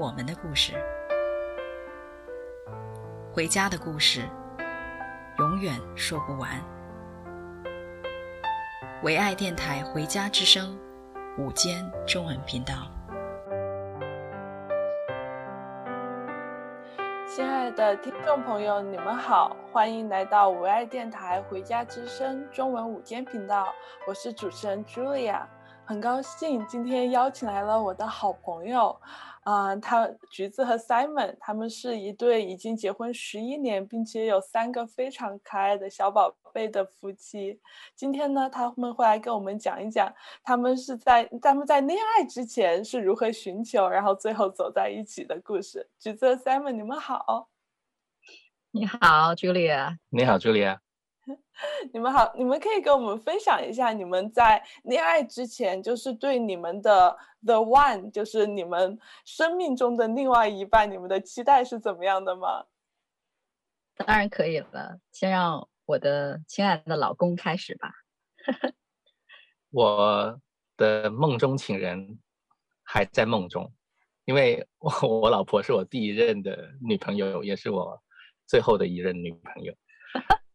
[0.00, 0.72] 我们的故事，
[3.34, 4.22] 回家的故事，
[5.36, 6.52] 永远说不完。
[9.02, 10.74] 唯爱电台《回家之声》
[11.44, 12.90] 午间中文频道。
[17.28, 23.70] 亲爱的听众朋友，你们好，欢迎来到唯爱电台《回家之声》中文午间频道，
[24.08, 25.42] 我是主持人 Julia，
[25.90, 28.96] 很高兴今天邀请来了我的好朋友。
[29.42, 37.58] 啊、呃，他橘子和 Simon，他们是一对已经结婚十一年，并且有三个非常可爱的小宝贝的夫妻。
[37.96, 45.90] 今天呢，他们会来跟我们讲一讲，他们是在他们在恋爱之前是如何寻求，然后最后走在一起的故事。
[45.98, 47.48] 橘子和 Simon，你们好。
[48.70, 49.96] 你好，Julia。
[50.10, 50.78] 你好，Julia。
[51.92, 62.64] 你们好，你们可以跟我们分享一下你们在恋爱之前，就是对你们的 the one，就是你们生命中的另外一半，你们的期待是怎么样的吗？
[63.94, 67.92] 当然可以了，先让我的亲爱的老公开始吧。
[69.70, 70.40] 我
[70.76, 72.18] 的梦中情人
[72.82, 73.70] 还在梦中，
[74.24, 74.90] 因为我
[75.20, 78.02] 我老婆是我第一任的女朋友，也是我
[78.46, 79.74] 最后的一任女朋友。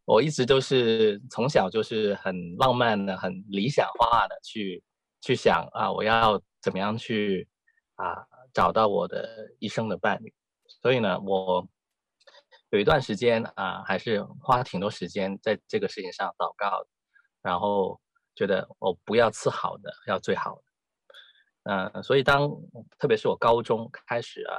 [0.06, 4.80] 我一直都是从小就是很浪漫的、很理想化的去
[5.20, 7.48] 去想啊，我要怎么样去
[7.96, 8.24] 啊
[8.54, 9.28] 找到我的
[9.58, 10.32] 一生的伴侣。
[10.80, 11.68] 所以呢，我
[12.70, 16.86] 有一段时间啊，还是花挺多时间在这个事情上祷告，
[17.42, 18.00] 然后
[18.36, 20.62] 觉得我不要次好的，要最好的。
[21.64, 22.48] 嗯、所以当
[22.96, 24.54] 特别是我高中开始啊，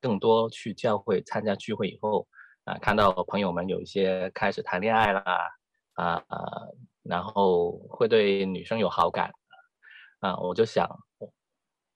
[0.00, 2.26] 更多去教会参加聚会以后。
[2.68, 5.20] 啊，看到朋友们有一些开始谈恋爱了
[5.94, 6.68] 啊啊，
[7.02, 9.32] 然后会对女生有好感
[10.20, 10.86] 啊，我就想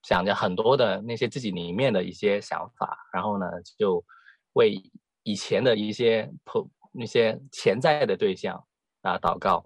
[0.01, 3.45] 想着很多的那些自己里面的一些想法，然后呢，
[3.77, 4.03] 就
[4.53, 4.73] 为
[5.21, 8.65] 以前的一些朋那些潜在的对象
[9.03, 9.63] 啊祷告，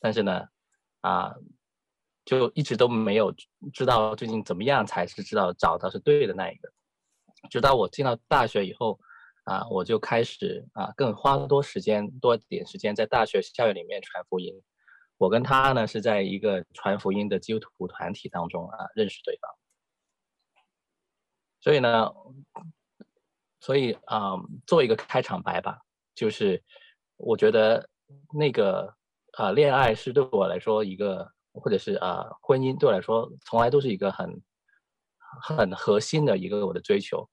[0.00, 0.48] 但是呢，
[1.02, 1.34] 啊，
[2.24, 3.30] 就一直都没有
[3.74, 6.72] 知道最近怎么样才是知道找到是对的那一个，
[7.50, 8.98] 直到我进到大学以后。
[9.46, 14.52] 啊，我就开始啊，更花多时间多点时间在大学校园里面传福音。
[15.18, 19.50] 我跟他呢是在一个传福音的基督徒团体当中啊认识对方。
[21.60, 22.10] 所以呢，
[23.60, 24.34] 所以啊，
[24.66, 25.78] 做一个开场白吧，
[26.12, 26.60] 就是
[27.16, 27.88] 我觉得
[28.36, 28.92] 那个
[29.34, 34.42] 啊恋爱是对我来说一个，或者是啊婚姻对我来说从来都是一个很
[35.40, 37.28] 很核心的一个我的追求。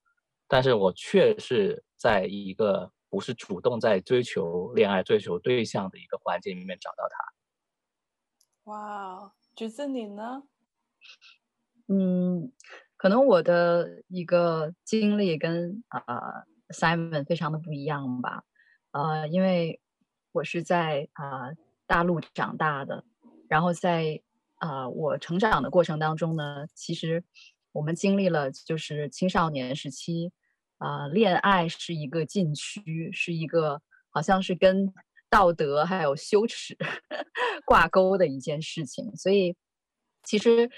[0.46, 8.70] 但是我却是在一个不是主动在追求恋爱、追求对象的一个环境里面找到他。
[8.70, 10.42] 哇，橘子你呢？
[11.88, 12.52] 嗯，
[12.98, 18.44] 可能我的一个经历跟啊、呃、Simon 非常的不一样吧。
[18.90, 19.80] 呃，因为
[20.32, 21.56] 我是在啊、呃、
[21.86, 23.06] 大陆长大的，
[23.48, 24.20] 然后在
[24.56, 27.24] 啊、呃、我成长的过程当中呢，其实。
[27.74, 30.30] 我们经历了就是青少年时期，
[30.84, 34.92] 啊、呃，恋爱是一个禁区，是一个好像是跟
[35.30, 36.76] 道德还有羞耻
[37.64, 39.16] 挂钩的一件事情。
[39.16, 39.56] 所以，
[40.22, 40.70] 其实，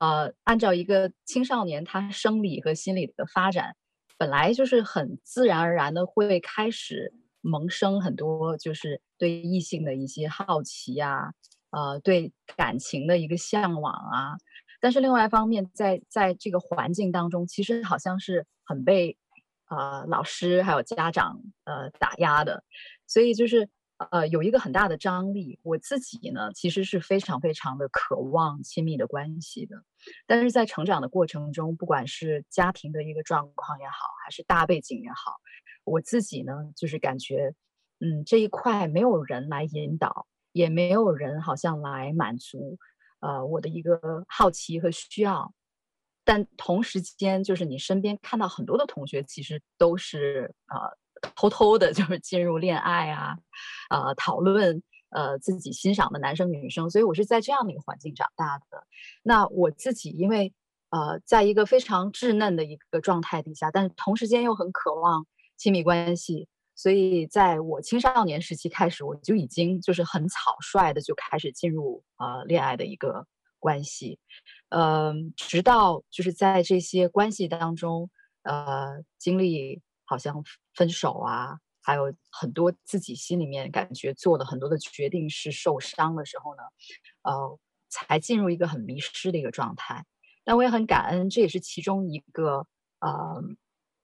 [0.00, 3.76] 呃，按照一个青少年他生理和心理的发展，
[4.16, 7.12] 本来就是很自然而然的会开始
[7.42, 11.34] 萌生很多就是对异性的一些好奇呀、
[11.68, 14.38] 啊，呃，对感情的一个向往啊。
[14.80, 19.18] 但是另外一方面，在在这个环境当中，其实好像是很被
[19.70, 22.62] 呃老师还有家长呃打压的，
[23.06, 23.68] 所以就是
[24.10, 25.58] 呃有一个很大的张力。
[25.62, 29.76] 我自己呢，其实是非常非常的渴望亲密的关系的，
[30.26, 33.94] 但是在成长的过程中，不管是家庭的一个状况也好，
[34.24, 35.40] 还是大背景也好，
[35.84, 37.54] 我自己呢，就是感觉
[38.00, 42.78] 嗯这一块没有人来引导，也没有人好像来满足。
[43.20, 45.52] 呃，我的一个好奇和需要，
[46.32, 53.36] 但同时间就是你身边看到很多的同学，其实都是呃偷偷的，就是进入恋爱啊，
[53.88, 58.86] 呃讨论呃自己欣赏的男生女生，所以我是在这样的一个环境长大的。
[59.24, 60.52] 那我自己因为
[60.90, 66.46] 呃，在一个非常稚嫩的一个状态底下，但是同时间又很渴望亲密关系，
[66.76, 73.26] 所以在我青少年时期开始，我就已经就是很草率的就开始进入呃恋爱的一个
[73.60, 74.18] 关系，
[74.70, 78.10] 呃，直到就是在这些关系当中，
[78.42, 80.42] 呃，经历好像
[80.74, 86.62] 分手啊，还有很多自己心里面感觉做的很多的决定是受伤的时候呢，
[87.22, 87.58] 呃，
[87.88, 90.04] 才进入一个很迷失的一个状态。
[90.42, 92.66] 但我也很感恩，这也是其中一个
[93.00, 93.42] 呃，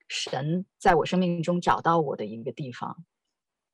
[0.06, 3.04] 神在我生命中找到我的一个地方。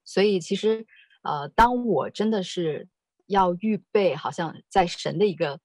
[0.04, 0.86] 所以其实
[1.22, 2.88] 呃，当我真的是
[3.26, 5.60] 要预备，好像在神的一个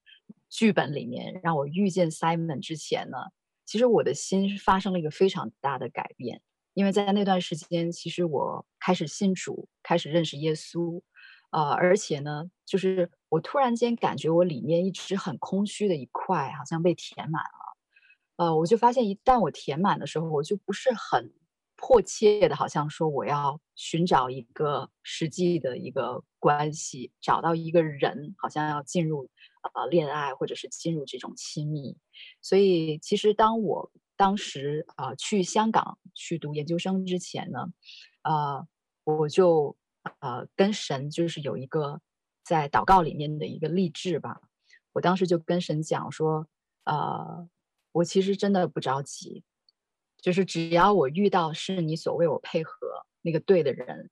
[0.50, 3.18] 剧本里面让我遇见 Simon 之前呢，
[3.66, 6.42] 其实我的心发生了一个非常大的改变，
[6.74, 11.02] 因为在那段时间，其实我开始信主，开始认识耶稣。
[11.50, 17.78] 呃，而且呢，就是我突然间感觉我里面一直很空虚的一块，好像被填满了。
[18.36, 21.34] 呃，我就发现，一旦我填满的时候，我就不是很
[21.78, 29.30] 迫切的，好像说我要寻找一个实际的一个关系，找到一个人，好像要进入
[29.74, 31.96] 呃恋爱，或者是进入这种亲密。
[32.42, 37.68] 所以，其实当我当时呃去香港去读研究生之前呢，
[38.24, 38.68] 呃，
[39.06, 39.78] 我就。
[40.22, 42.00] 呃，跟神就是有一个
[42.42, 44.40] 在祷告里面的一个立志吧。
[44.94, 46.48] 我当时就跟神讲说，
[46.86, 47.50] 呃，
[47.92, 49.44] 我其实真的不着急，
[50.28, 52.76] 就是只要我遇到是你所为我配合
[53.22, 54.10] 那个对的人，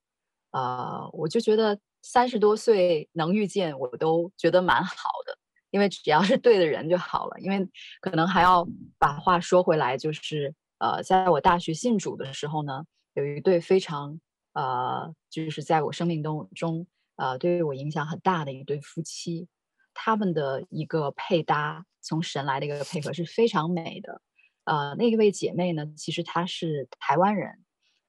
[0.51, 5.37] 呃，我就觉得三十多岁能遇见我都觉得蛮好的，
[5.71, 7.37] 因为只要是对的人就好了。
[7.41, 7.67] 因为
[7.99, 8.65] 可能还要
[8.97, 12.85] 把话说回来，就是呃，在我大学信主的时候呢，
[13.15, 14.17] 有一对非常。
[14.53, 19.49] 呃，就是在我生命当中，呃，对于我影响很大的一对夫妻，
[19.93, 24.21] 他们的一个配搭，从神来的一个配合是非常美的。
[24.65, 27.63] 呃，那一位姐妹呢，其实她是台湾人，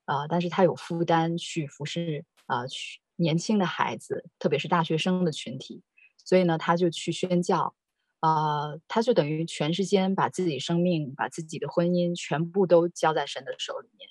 [0.06, 5.82] 呃，但是她有负担去服侍呃去年轻的孩子，特别是大学生的群体，
[6.24, 7.74] 所以呢，她就去宣教，
[8.20, 14.08] 呃，她就等于全时间把自己生命、把自己的婚姻全部都交在神的手里面。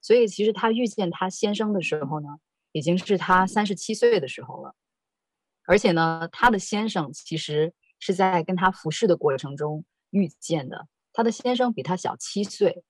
[0.00, 2.28] 所以，其实她遇见她先生的时候呢，
[2.72, 4.74] 已经是她三十七岁的时候了。
[5.66, 10.86] 而且呢，她的先生其实是在跟她服侍的过程中遇见的。
[11.14, 12.84] 她的先生比她小七岁，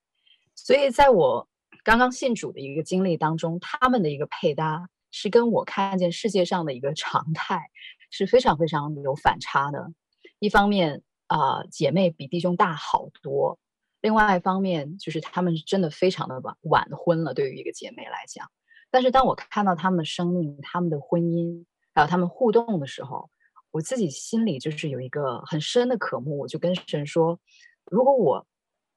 [0.56, 1.48] 所以在我
[1.84, 7.70] 刚刚信主的一个经历当中，他们的一个配搭是跟我看见世界上的一个常态
[8.10, 9.92] 是非常非常有反差的。
[10.40, 13.58] 一方面啊，姐妹比弟兄大好多。
[14.00, 18.50] 另外一方面，就是他们真的非常的晚晚婚了，对于一个姐妹来讲。
[18.90, 23.30] 但是当我看到他们的生命、他们的婚姻，还有他们互动的时候，
[23.70, 26.38] 我自己心里就是有一个很深的渴慕。
[26.38, 27.40] 我就跟神说：
[27.90, 28.46] 如果我，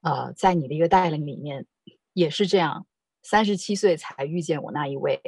[0.01, 1.65] 呃，在你的一个带领里面
[2.13, 2.85] 也是这样，
[3.23, 5.21] 三十七岁才遇见我那一位，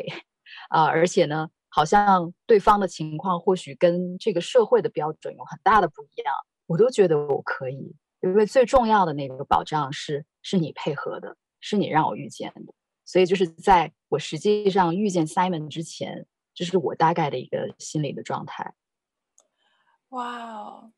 [0.70, 6.34] 啊、呃，而且呢，好像对方的情况或许跟这个社会的标准有很大的不一样，
[6.68, 7.96] 我都觉得我可以。
[8.22, 12.74] 因为最重要的那个保障是，是你配合的，是你让我遇见的，
[13.06, 18.74] 所以就是在我实际上遇见 Simon 之前，这是我大概的一个心理的状态。
[20.10, 20.92] 哇哦，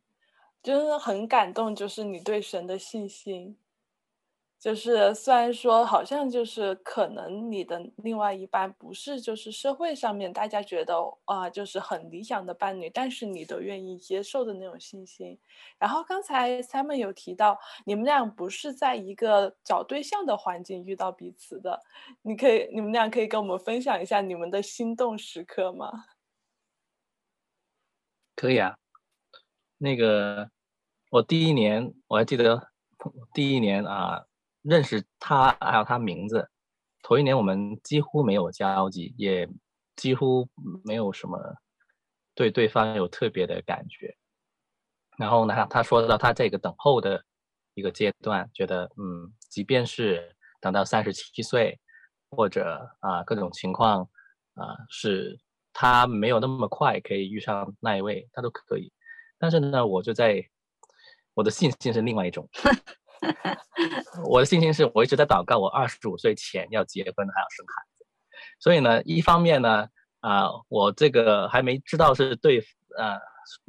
[0.64, 3.58] 真的很感动，就是你对神的信心。
[4.60, 15.40] 就是虽然说好像就是可能你的另外一半不是就是社会上面大家觉得啊、就是很理想的伴侣，但是你都愿意接受的那种信心。
[15.80, 21.82] 然后刚才 Simon 有提到你们俩不是在一个找对象的环境遇到彼此的，
[22.22, 26.06] 你可以你们俩可以跟我们分享一下你们的心动时刻吗？
[28.36, 28.78] 可以啊，
[29.82, 30.50] 那个
[31.10, 32.70] 我第一年我还记得
[33.34, 34.24] 第一年啊。
[34.64, 36.48] 认识他还有他名字，
[37.02, 39.50] 头一年我们几乎没有交集，也
[39.96, 40.48] 几乎
[40.86, 41.40] 没有什么
[42.36, 44.16] 对对方有特别的感觉。
[45.18, 47.26] 然后呢，他说到他这个等候的
[47.74, 51.80] 一个阶段，觉得嗯，即便是等到三十七岁，
[52.30, 54.08] 或者啊各种情况
[54.54, 55.40] 啊是
[55.74, 58.94] 他没有那么快可以遇上那一位，他都可以。
[59.42, 60.46] 但是呢，我就在
[61.34, 62.48] 我的信心是另外一种。
[64.30, 68.06] 我的信心是我一直在祷告，我二十五岁前要结婚还要生孩子。
[68.60, 72.64] 所以呢，一方面呢，啊、呃，我这个还没知道是对，
[72.98, 73.20] 呃，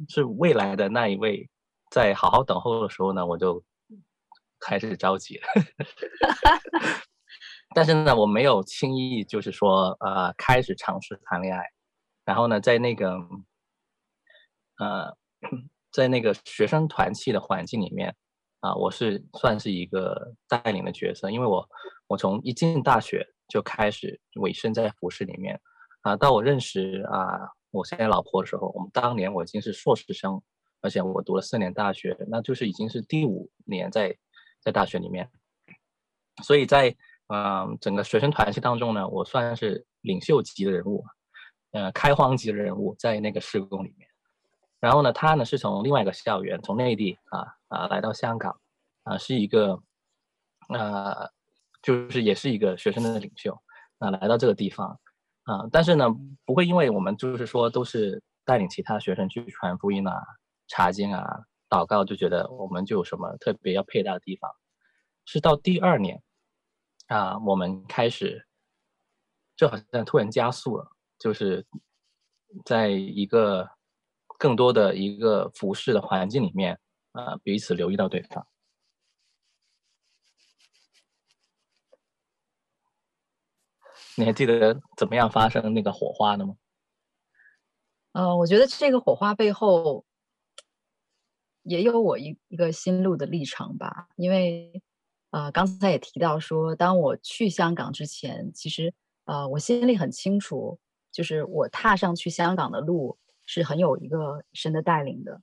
[0.09, 1.49] 是未来的那一位，
[1.89, 3.63] 在好好等候的时候呢，我就
[4.59, 5.45] 开始着急了。
[7.73, 11.65] 但是呢，我没有轻易就是说，呃，开始尝试谈恋爱。
[12.25, 13.17] 然后呢，在那个，
[14.77, 15.17] 呃，
[15.91, 18.15] 在那个学生团契的环境里面。
[18.63, 21.67] 啊，我是算是一个带领的角色，因为我
[22.07, 25.59] 我从一进大学就开始委身在服饰里面，
[26.03, 30.41] 啊，到我认识啊我现在老婆的时候，我们当年我已经是硕士生，
[30.79, 34.17] 而且我读了四年大学，那就是已经是第五年在
[34.61, 35.29] 在大学里面，
[36.41, 36.95] 所以在
[37.27, 41.03] 嗯、整个学生团体当中呢，我算是领袖级的人物，
[41.71, 44.07] 呃，开荒级的人物在那个事工里面。
[44.83, 48.59] 然后呢，他呢是从另外一个校园，从内地啊啊来到香港，
[49.03, 49.81] 啊是一个，
[50.67, 51.31] 呃，
[51.81, 53.57] 就是也是一个学生的领袖，
[53.99, 54.99] 啊来到这个地方，
[55.43, 56.05] 啊，但是呢
[56.43, 60.21] 不会因为我们就是说都是带领其他学生去传福音啊、
[60.67, 61.23] 查经啊、
[61.69, 64.51] 祷告，就觉得我们就有什么特别要配搭的地方，
[65.23, 66.21] 是到第二年，
[67.07, 68.45] 啊我们开始，
[69.55, 70.85] 就好像突然加速了，
[71.17, 71.65] 就是
[72.65, 73.69] 在一个。
[74.43, 76.77] 更多的一个服饰的环境里面，
[77.13, 78.45] 啊、呃，彼此留意到对方。
[84.17, 86.57] 你还记得怎么样发生那个火花的吗？
[88.11, 90.03] 呃，我觉得这个火花背后
[91.61, 94.09] 也有我一一个心路的历程吧。
[94.17, 94.83] 因为，
[95.31, 100.77] 呃，刚才也提到说，当我去香港之前，其实，呃，我心里很清楚，
[101.13, 103.17] 就是我踏上去香港的路。
[103.53, 105.39] 是很有一个神的带领的，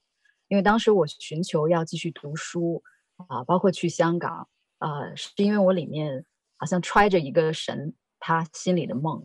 [0.48, 2.82] 因为当时我寻求要继续读书
[3.28, 4.48] 啊，包括去香港
[4.78, 6.26] 啊，是因为我里面
[6.56, 9.24] 好像揣着一个神他心里的梦，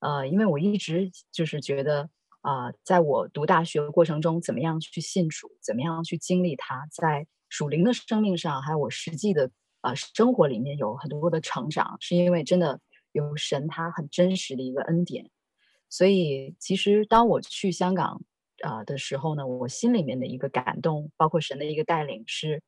[0.00, 2.10] 呃，因为我一直就是觉得
[2.42, 9.50] 啊，在我读大学的过程中，怎么样去信主，怎么样去经历他，在属灵的生命上，还有我实际的
[9.80, 12.78] 啊生活里面有很多的成长，是因为真的
[13.12, 15.30] 有神他很真实的一个恩典。
[15.90, 18.22] 所以，其实当我去香港
[18.62, 22.62] 啊、呃、的时候呢，我心里面的一个感动，包括神的一个带领是，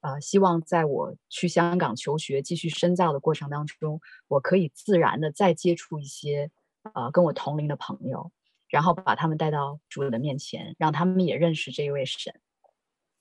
[0.00, 6.50] 啊、呃，希望在我去香港求学、继续深造的过程当中，我可以自然的再接触一些
[6.82, 8.30] 啊、呃、跟我同龄的朋友，
[8.68, 12.38] 然后把他们带到主的面前，让他们也认识这一位神。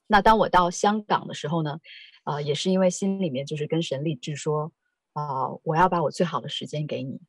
[0.08, 1.80] 那当我到香港的时候呢，
[2.24, 4.74] 啊、呃，也是因为心里面就是跟神立志说，
[5.14, 7.22] 啊、呃，我要把我最好的时间给你。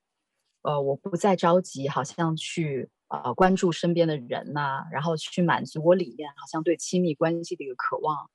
[0.66, 8.28] 呃，我不再着急，好像去呃关注身边的人呐、然后去满足我里面好像对亲密关系的一个渴望。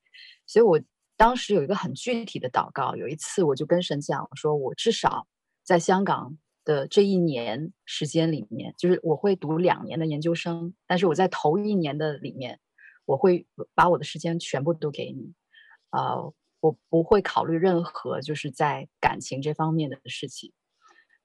[0.48, 0.80] 所以我
[1.18, 5.28] 当时有一个很具体的祷告，有一次我就跟神讲我说，我至少
[5.62, 12.62] 在香港的这一年时间里面，就是我会读两年的研究生，但是我在头一年的里面，
[13.04, 13.46] 我会
[13.76, 15.34] 把我的时间全部都给你，
[15.90, 20.54] 呃，我不会考虑任何就是在感情这方面的事情。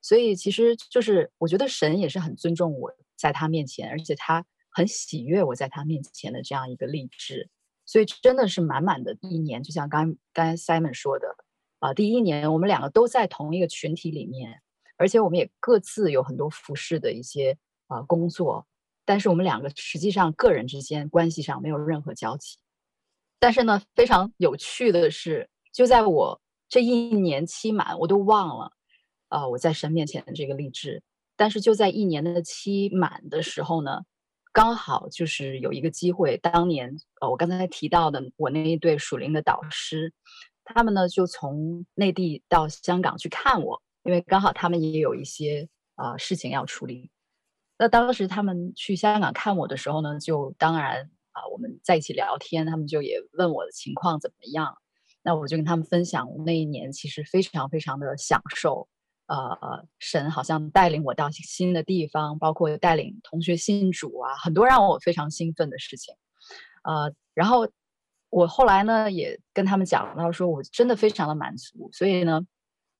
[0.07, 7.51] 所以其实就是，我觉得神也是很尊重我在他面前，而且他很喜悦我在他面前的这样一个励志。
[7.85, 11.35] 所以真的是满满的一年，就像刚刚 Simon 说的
[11.81, 14.63] 啊，第一年我们两个都在同一个群体里面，
[14.97, 17.59] 而且我们也各自有很多服侍的一些
[17.89, 18.65] 啊工作，
[19.05, 22.59] 但是我们两个实际上个人之间关系上没有任何交集。
[23.41, 28.76] 但是呢，非常有趣的是，就在我这一年期满，我都忘了。
[29.29, 31.03] 啊、呃，我在神面前的这个立志，
[31.37, 34.03] 但是就在一年的期满的时候呢，
[34.53, 36.37] 刚好就是有一个机会。
[36.37, 40.13] 当年呃，我刚才提到的我那一对属灵的导师，
[40.65, 47.11] 他们呢就从内地到香港去看我，因为刚好他们也有一些啊、呃、事情要处理。
[47.79, 54.79] 那当时他们去香港看我的时候呢，就当然啊、我们在一起聊天，他们就也问我的情况怎么样。
[55.23, 58.89] 那我就跟他们分享，那一年其实非常非常的享受。
[59.27, 66.15] 呃，神好像带领我到新的地方，包括带领同学信主啊，很多让我非常兴奋的事情。
[66.85, 67.69] 呃，然后
[68.31, 71.91] 我后来呢也跟他们讲到说，我真的非常的满足。
[71.93, 72.41] 所以呢，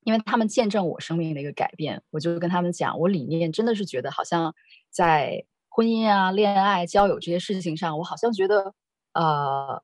[0.03, 4.53] 因为他们见证我生命的一个改变，我就跟他们讲，我里面真的是觉得好像
[4.89, 8.73] 在婚姻啊、恋爱、交友这些事情上，我好像觉得
[9.13, 9.81] 呃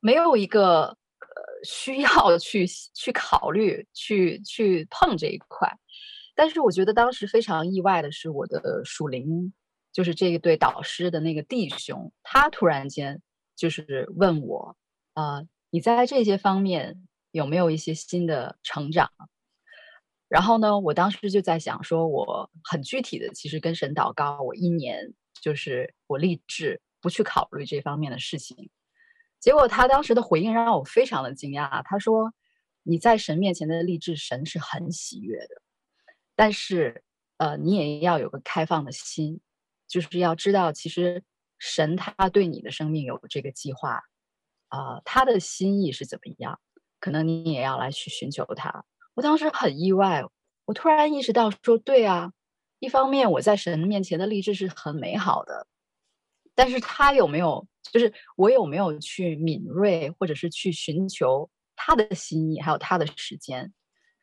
[0.00, 0.97] 没有一个。
[1.64, 5.70] 需要去去考虑去去碰这一块，
[6.34, 9.52] 但是我觉得当时非常意外的是，我的属灵
[9.92, 13.20] 就是这一对导师的那个弟兄，他突然间
[13.56, 14.76] 就是问我，
[15.14, 19.10] 啊、你在这些方面有没有一些新的成长？
[20.28, 28.70] 然后呢，我当时就在想，说我很具体的，其实跟神祷告，我一年就是我立志不去考虑这方面的事情。
[29.40, 31.82] 结果他当时的回应让我非常的惊讶。
[31.84, 32.32] 他说
[32.82, 35.62] ：“你在神面前的立志，神是很喜悦的，
[36.34, 37.04] 但是，
[37.36, 39.40] 呃，你也要有个开放的心，
[39.86, 41.22] 就是要知道，其实
[41.58, 44.02] 神他对你的生命有这个计划，
[44.68, 46.60] 啊、他的心意是怎么样？
[47.00, 48.84] 可能你也要来去寻求他。
[49.14, 50.24] 我当时很意外，
[50.64, 52.32] 我突然意识到说，对啊，
[52.80, 55.66] 一方面我在神面前的立志是很美好的，
[56.58, 63.72] 但是他有没有，就是我有没有去敏锐，或者是去寻求他的心意，还有他的时间？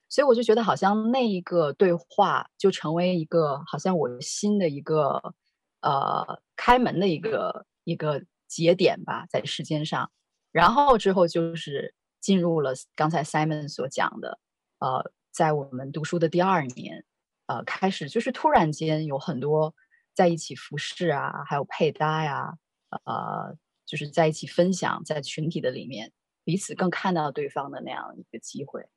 [0.09, 5.33] 所以我就觉得，好像那一个对话就成为一个，好像我新的一个，
[5.79, 10.11] 呃，开门的一个一个节点吧，在时间上。
[10.51, 14.39] 然后之后就是进入了刚才 Simon 所讲的，
[14.79, 17.05] 呃，在我们读书的第二年，
[17.45, 19.73] 呃，开始就是突然间有很多
[20.15, 22.57] 在一起服侍啊，还有配搭呀，
[23.03, 23.55] 呃，
[23.85, 26.11] 就是在一起分享，在群体的里面
[26.43, 28.87] 彼此更看到对方的那样一个机会。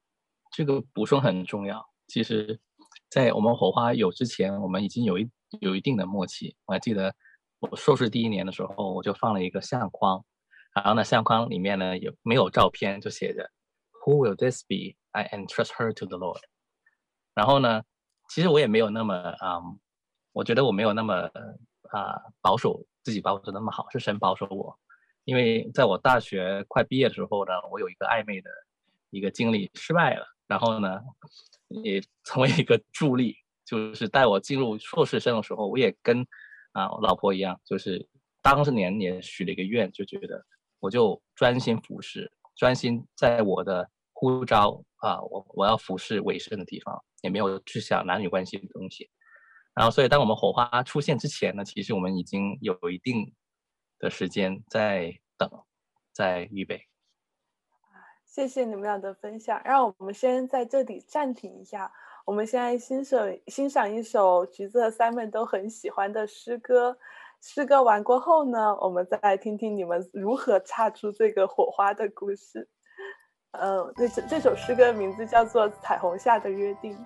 [0.52, 1.84] 这个补充很重要。
[2.06, 2.58] 其实，
[3.10, 6.56] 在我们火花有之前，我们已经有一有一定的默契。
[6.64, 7.14] 我还记得
[7.58, 10.24] 我硕士第一年的时候，我就放了一个相框。
[10.74, 13.50] 然后呢，相框里面呢也没有照片，就写着
[14.06, 14.96] “Who will this be?
[15.10, 16.40] I entrust her to the Lord。”
[17.34, 17.82] 然后呢，
[18.30, 19.80] 其实我也没有那么啊、嗯，
[20.38, 21.14] 我觉得我没有那么
[21.90, 24.78] 啊、呃、保守，自己保守那么好，是神保守我。
[25.24, 28.48] 因为在我大学快毕业的时候呢，我有一个暧昧的
[29.10, 31.00] 一个经历失败了，然后呢，
[31.82, 36.24] 也成为一个助力，就是带我进入硕士生的时候，我也跟
[36.70, 38.08] 啊我老婆一样，就是
[38.40, 40.46] 当年也许了一个愿，就觉得。
[40.80, 49.10] 我就专心服侍，专心在我的呼召啊，我我要服侍委身的地方，也没有去想男女关系的东西。
[49.78, 53.32] 然后，所以当我们火花出现之前呢，其实我们已经有一定
[54.00, 55.48] 的时间在等，
[56.12, 56.82] 在预备。
[58.26, 61.92] 谢谢你们俩的分享，让我们先在这里暂停一下。
[62.24, 66.98] 我们现在欣赏欣赏一首橘子和 Simon 都很喜欢的诗歌。
[67.40, 72.68] 诗歌完过后呢，我们再来听听你们如何擦出这个火花的故事。
[73.52, 76.98] 嗯，这这首诗歌名字叫做《彩虹下的约定》。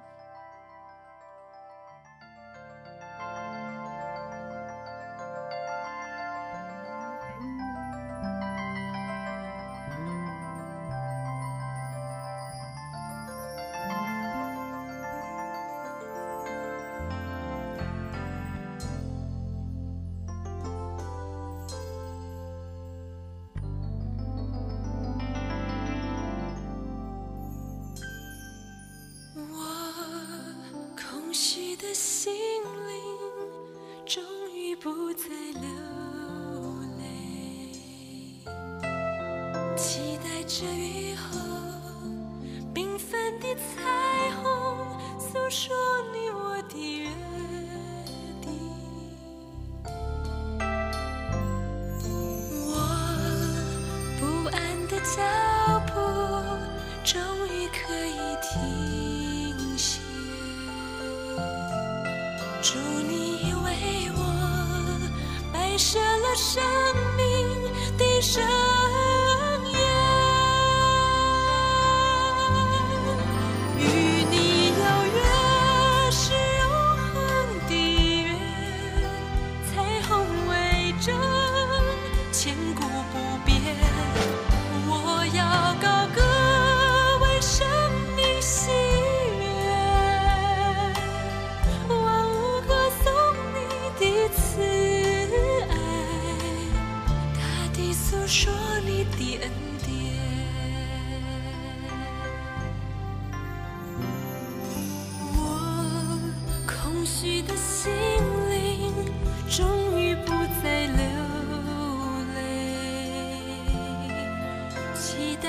[40.63, 41.12] 下雨。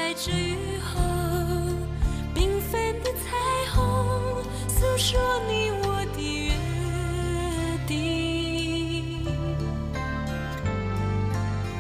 [0.03, 0.99] 在这雨后，
[2.35, 3.29] 缤纷的彩
[3.73, 6.51] 虹诉说你我的约
[7.87, 9.25] 定，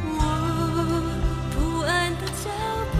[0.05, 0.17] 我
[1.51, 2.49] 不安的脚
[2.93, 2.95] 步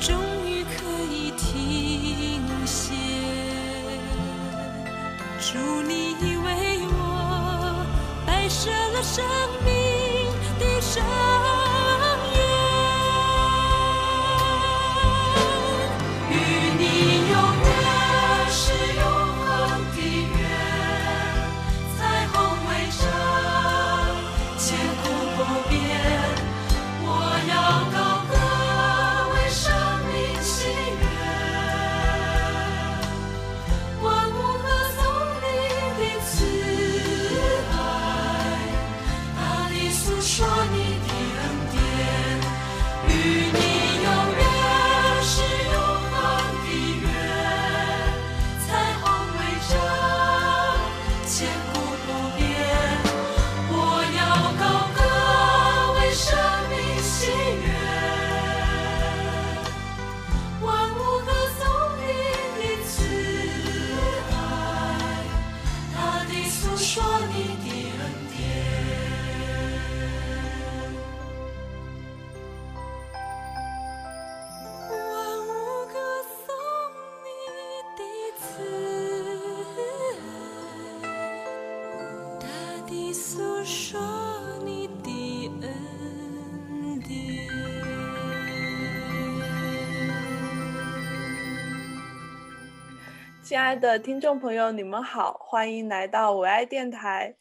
[0.00, 0.08] 终
[0.48, 0.78] 于可
[1.12, 2.94] 以停歇，
[5.38, 6.48] 祝你已为
[6.88, 7.84] 我
[8.26, 9.22] 摆设了生
[9.62, 9.79] 命。
[93.50, 97.34] 亲爱的听众朋友，你们好，欢迎来到我爱电台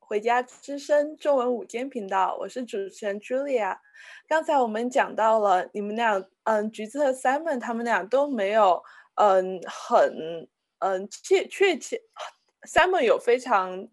[0.04, 3.78] 《回家之声》中文午间频道，我是主持人 Julia。
[4.26, 8.82] 刚才我们讲到了你们俩，嗯，橘子和 Simon 他们俩都没有，
[9.14, 10.48] 嗯，很，
[10.80, 12.02] 嗯，确确切，
[12.66, 13.86] Simon 有非常。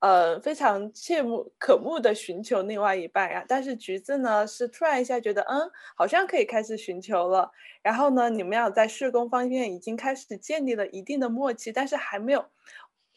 [0.00, 7.50] 呃，非常切慕渴慕的寻求另外一半呀，但是橘子呢是突然一下觉得，嗯，好像可以开始寻求了。
[7.82, 12.44] 然后呢，你们俩在社工方面已经开始建立了一定的默契，但是还没有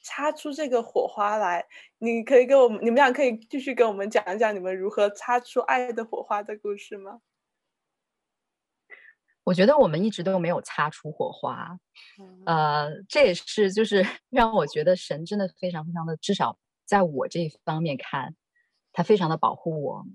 [0.04, 1.65] 擦出这个火花来。
[2.00, 7.20] 你可以给我们，你们俩可以继续给我们讲一讲你们如何擦出爱的火花的故事吗？
[9.44, 11.78] 我觉得我们一直都没有擦出火花，
[12.20, 16.58] 嗯、呃，这也是就是 让我觉得神真的非常非常的至少。
[16.89, 18.36] 在我这方面看，
[18.91, 20.06] 他非常的保护我，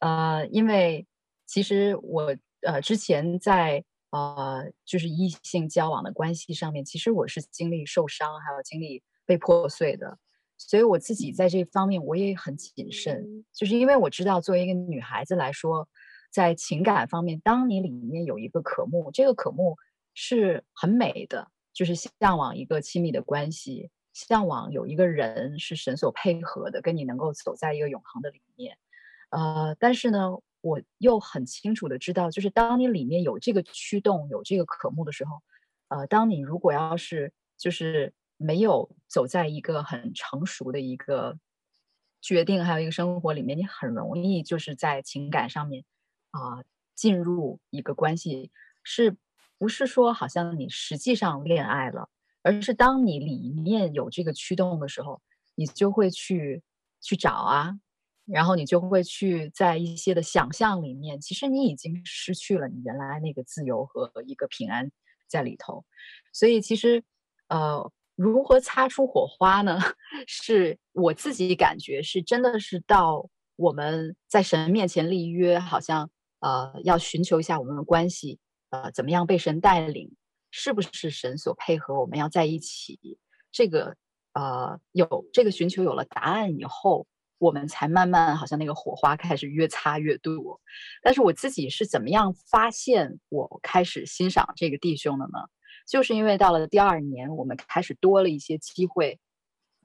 [0.00, 1.06] 呃，因为
[1.46, 10.18] 其实我呃之前在呃就是异性交往的关系上面，其实我是经历受伤，还有经历被破碎的，
[10.58, 15.88] 所以我自己在这方面我也很谨慎，就是因为我知道作为一个女孩子来说，
[16.32, 19.76] 在情感方面，当你里面有一个渴慕，这个渴慕
[20.12, 23.90] 是很美的，就是向往一个亲密的关系。
[24.16, 28.78] 向往有一个人是神所配合的，跟你能够走在一个永恒的里面，
[29.28, 30.30] 呃，但是呢，
[30.62, 35.42] 我又很清楚的知道，就是当你里面有这个驱动、有这个渴慕的时候，
[35.88, 41.38] 呃，当你如果要是就是没有走在一个很成熟的一个
[42.22, 45.84] 决定，还有一个生活里面，你很容易就是在情感上面
[46.30, 48.50] 啊、进入一个关系，
[48.82, 49.14] 是
[49.58, 52.08] 不是说好像你实际上恋爱了？
[52.46, 55.20] 而是当你里面有这个驱动的时候，
[55.56, 56.62] 你就会去
[57.00, 57.74] 去找啊，
[58.24, 64.92] 然后你就会去在一些的想象里面，其实你已经失去了你原来那个自由和一个平安
[65.26, 65.84] 在里头。
[66.32, 67.02] 所以其实，
[67.48, 69.80] 呃，如何擦出火花呢？
[70.28, 78.38] 是我自己感觉是真的是到我们在神面前立约，好像呃要寻求一下我们的关系，
[78.70, 80.14] 呃，怎么样被神带领。
[80.50, 83.18] 是不是神所配合我们要在一起？
[83.52, 83.96] 这个
[84.32, 87.06] 呃，有这个寻求有了答案以后，
[87.38, 90.60] 我们才慢慢好像那个火花开始越擦越多。
[91.02, 95.48] 但是我自己是怎么样发现我开始欣赏这个弟兄的呢？
[95.88, 99.18] 就是因为到了第二年，我们开始多了一些机会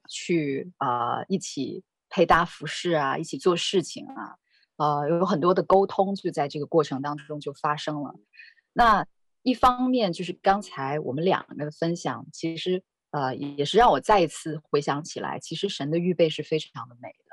[0.10, 4.36] 去啊、呃、一起配搭服饰啊，一起做事情啊，
[4.76, 8.16] 呃，有很多的沟通就在这个过程当中就发生了。
[8.74, 9.06] 那。
[9.44, 17.26] 一方面就是刚才我们两个的分享，其实呃也是让我再一次回想起来，其实神的预备是非常的美的。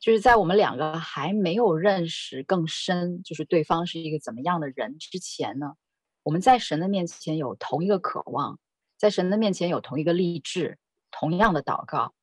[0.00, 5.74] 就是在我们两个还没有认识更深，就是对方是一个怎么样的人之前呢，
[6.22, 8.58] 我们在神的面前有同一个渴望，
[8.96, 10.78] 在神的面前有同一个立志，
[11.10, 12.14] 同样的祷告。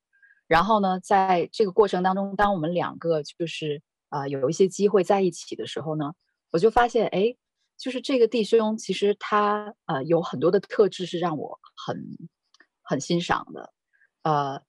[0.47, 6.13] 然后呢，在这个过程当中，当我们两个就是呃有一些机会在一起的时候呢，
[6.51, 7.35] 我就发现哎。
[7.77, 11.95] 就是这个弟兄，其实他呃有很多的特质是让我很
[12.81, 13.71] 很欣赏的。
[14.23, 14.61] 呃，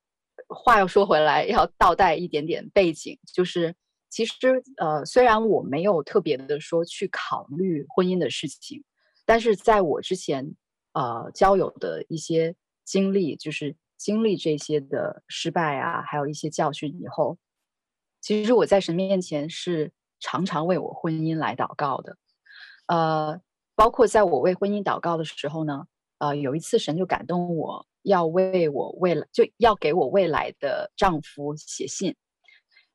[0.48, 3.74] 话又说回来，要倒带一点点背景，就是
[4.10, 8.84] 其实呃虽然我没有特别的说去考虑婚姻的事情，
[9.24, 10.54] 但是在我之前
[10.92, 17.38] 呃交友的一些经历，就是经历这些的失败啊，还有一些教训以后，
[18.20, 22.16] 其实我在神面前是常常为我婚姻来祷告的。
[22.88, 23.40] 呃，
[23.76, 25.84] 包括在我为婚姻祷告的时候呢，
[26.18, 32.16] 呃，有一次神就感动我要为我未来就要给我未来的丈夫写信，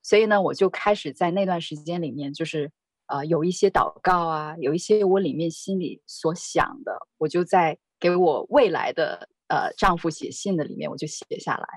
[0.01, 2.71] 所以呢，我就开始在那段时间里面，就是
[3.05, 11.67] 呃有一些祷告啊，有一些我里面心里所想的，我就在给我未来的呃丈夫写信的里面，我就写下来。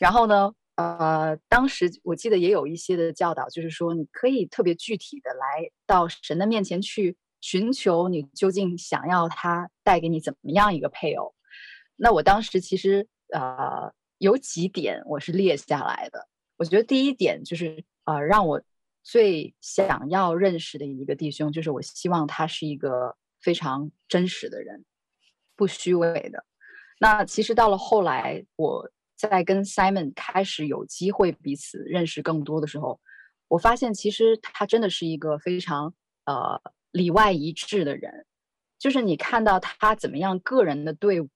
[0.00, 7.14] 然后呢，呃，当时我记得也有一些的教导，就是说你可以特别具体的来到神的面前去。
[7.42, 11.34] 寻求你究竟想要他带给你怎么样一个配偶？
[11.96, 16.28] 那我当时其实呃有几点我是列下来的。
[16.56, 18.62] 我觉得第一点就是呃让我
[19.02, 24.84] 最想要认识的一个弟兄，就是我希望他是一个非常真实的人，
[25.56, 26.44] 不虚伪的。
[27.00, 33.00] 那其实到了后来，我在跟 Simon 开始有机会彼此认识更多的时候，
[33.48, 35.92] 我发现其实他真的是一个非常
[36.26, 36.62] 呃。
[36.92, 38.26] 里外一致的人，
[38.78, 41.28] 就是你看到他怎么样个人的对我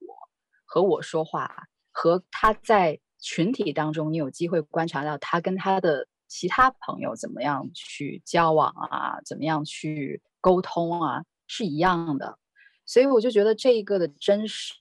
[0.64, 12.38] 和我说话，和他在群体当中，你有机会观察到他跟他的其他朋友怎么样去交往啊，怎么样去沟通啊，是一样的。
[12.84, 14.74] 所以我就觉得这一个的真实，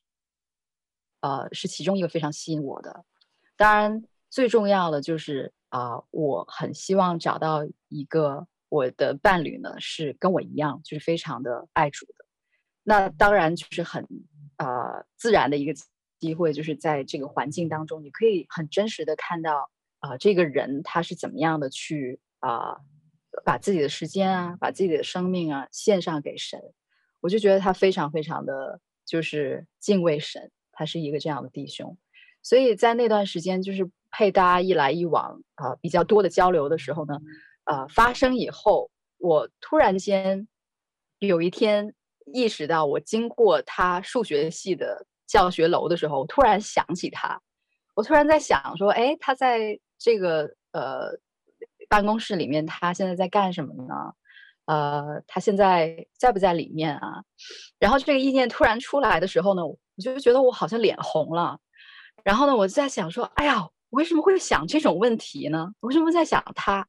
[1.22, 3.06] 呃是其中一个非常吸引我的。
[3.56, 12.26] 当然，最重要的就是啊、我很希望找到一个我的伴侣呢，是跟我一样，就是非常的爱主的。
[12.84, 14.08] 那当然就是很
[14.58, 15.74] 呃自然的一个
[16.20, 22.78] 机会，就是在这个环境当中，你可以很真实的看到啊、这个人他是怎么样的去啊。
[23.44, 26.58] 把自己的时间啊，把自己的生命啊献上给神，
[27.20, 31.98] 我就觉得他非常非常的就是敬畏神，他是一个这样的弟兄，
[32.42, 37.20] 所以在那段时间就是配搭一来一往啊、比较多的交流的时候呢，
[37.66, 40.48] 呃发生以后，我突然间
[41.20, 41.94] 有一天
[42.34, 47.40] 意识到，我经过他数学系的教学楼的时候，我突然想起他，
[47.94, 51.20] 我突然在想说，哎，他在这个呃。
[51.88, 53.94] 办公室里面，他现在在干什么呢？
[54.66, 57.24] 呃，他现在在不在里面啊？
[57.78, 61.60] 然后这个意念突然出来的时候呢，我就觉得我好像脸红了。
[62.24, 65.72] 然后呢，我就在想说，哎呀，我为什么会想这种问题呢？
[65.80, 66.88] 我为什么在想他？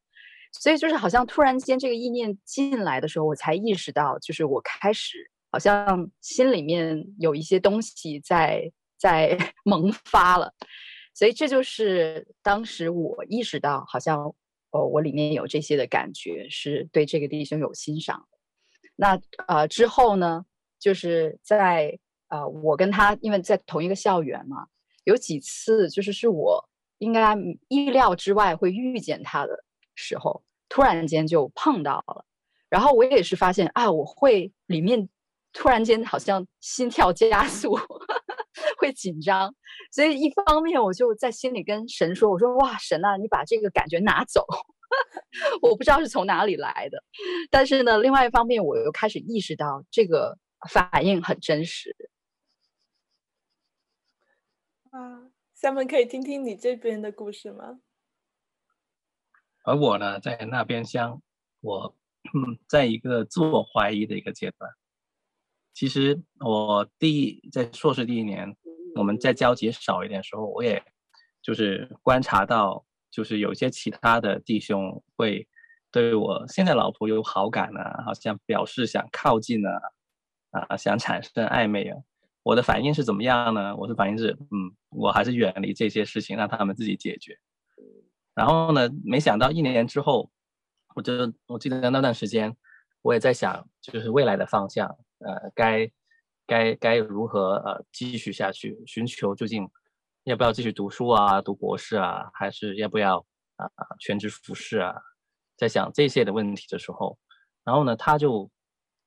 [0.61, 10.53] 所以就是好像突然间这个意念进来的时候，我才意识到，就是我开始好像心里面有一些东西在在 萌发了。
[11.14, 14.35] 所以这就是当时我意识到好像。
[14.73, 18.27] 哦，我里面有这些的感觉，是对这个弟兄有欣赏。
[18.97, 20.45] 那呃之后呢，
[20.79, 21.97] 就是在
[22.29, 24.66] 呃我跟他因为在同一个校园嘛，
[25.05, 27.35] 有几次就是是我应该
[27.69, 29.64] 意料之外会遇见他的
[29.97, 32.25] 时候，突然间就碰到了。
[32.69, 35.09] 然后我也是发现啊，我会里面
[35.53, 37.77] 突然间好像心跳加速，
[38.79, 39.55] 会紧张。
[39.93, 44.45] 所以一方面我就在心里跟神说：“我说哇，神啊，你把这个感觉拿走。
[45.63, 47.03] ”我不知道是从哪里来的，
[47.51, 50.37] 但是呢，另外一方面我又开始意识到这个
[50.69, 51.95] 反应很真实。
[54.91, 57.81] 啊，下面可以听听你这边的故事吗？
[59.66, 61.20] 而我呢，在那边厢，
[61.61, 61.94] 我
[62.66, 64.70] 在一个自我怀疑的一个阶段。
[65.74, 68.57] 其实我第一在硕士第一年。
[68.94, 70.83] 我们在交集少一点时候，我也
[71.42, 75.46] 就是观察到，就是有些其他的弟兄会
[75.90, 79.81] 对我现在老婆有好感啊，好像表示想靠近啊，
[80.50, 81.98] 啊，想产生暧昧啊。
[82.42, 83.76] 我的反应是怎么样呢？
[83.76, 87.38] 我的反应是，嗯，我还是远离这些事情，让他们自己解决。
[88.37, 90.31] 然后呢，没想到一年之后，
[90.94, 91.12] 我就
[91.49, 92.57] 我记得那段时间，
[93.03, 94.87] 我也在想，就是未来的方向，
[95.18, 95.90] 呃，该。
[96.49, 98.81] 该该如何呃继续下去？
[98.87, 99.68] 寻求究竟
[100.22, 103.18] 要不要继续读书啊，读博士啊，还是要不要
[103.57, 103.68] 啊
[103.99, 104.94] 全职服侍啊？
[105.57, 107.18] 在想这些的问题的时候，
[107.64, 108.49] 然后呢，他就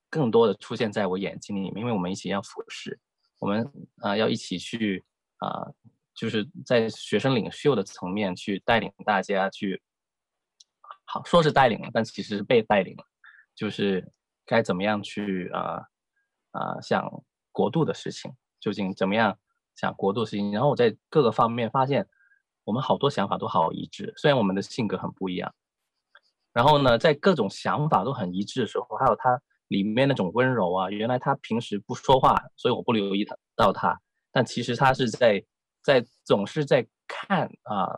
[0.09, 2.99] 更多的出现在我眼睛里面，因为我们一起要服侍，
[3.39, 3.65] 我们
[4.01, 5.05] 啊、要一起去
[5.37, 5.65] 啊、
[6.19, 9.81] 就是在学生领袖的层面去带领大家去，
[11.05, 13.03] 好说是带领了，但其实是被带领了，
[13.55, 14.11] 就是
[14.45, 15.61] 该怎么样去啊
[16.51, 17.09] 啊、呃呃、想。
[17.51, 19.37] 国度的事情究竟怎么样？
[19.75, 22.07] 想国度事情，然后我在各个方面发现，
[22.63, 24.13] 我们好多想法都好一致。
[24.15, 25.53] 虽然我们的性格很不一样，
[26.53, 33.99] 然后呢，在各种想法都很一致的时候，还有他里面那种温柔啊，原来他平时不说话，所以我不留意他到他，
[34.31, 35.43] 但其实他是在
[35.89, 37.89] 在总是在看啊、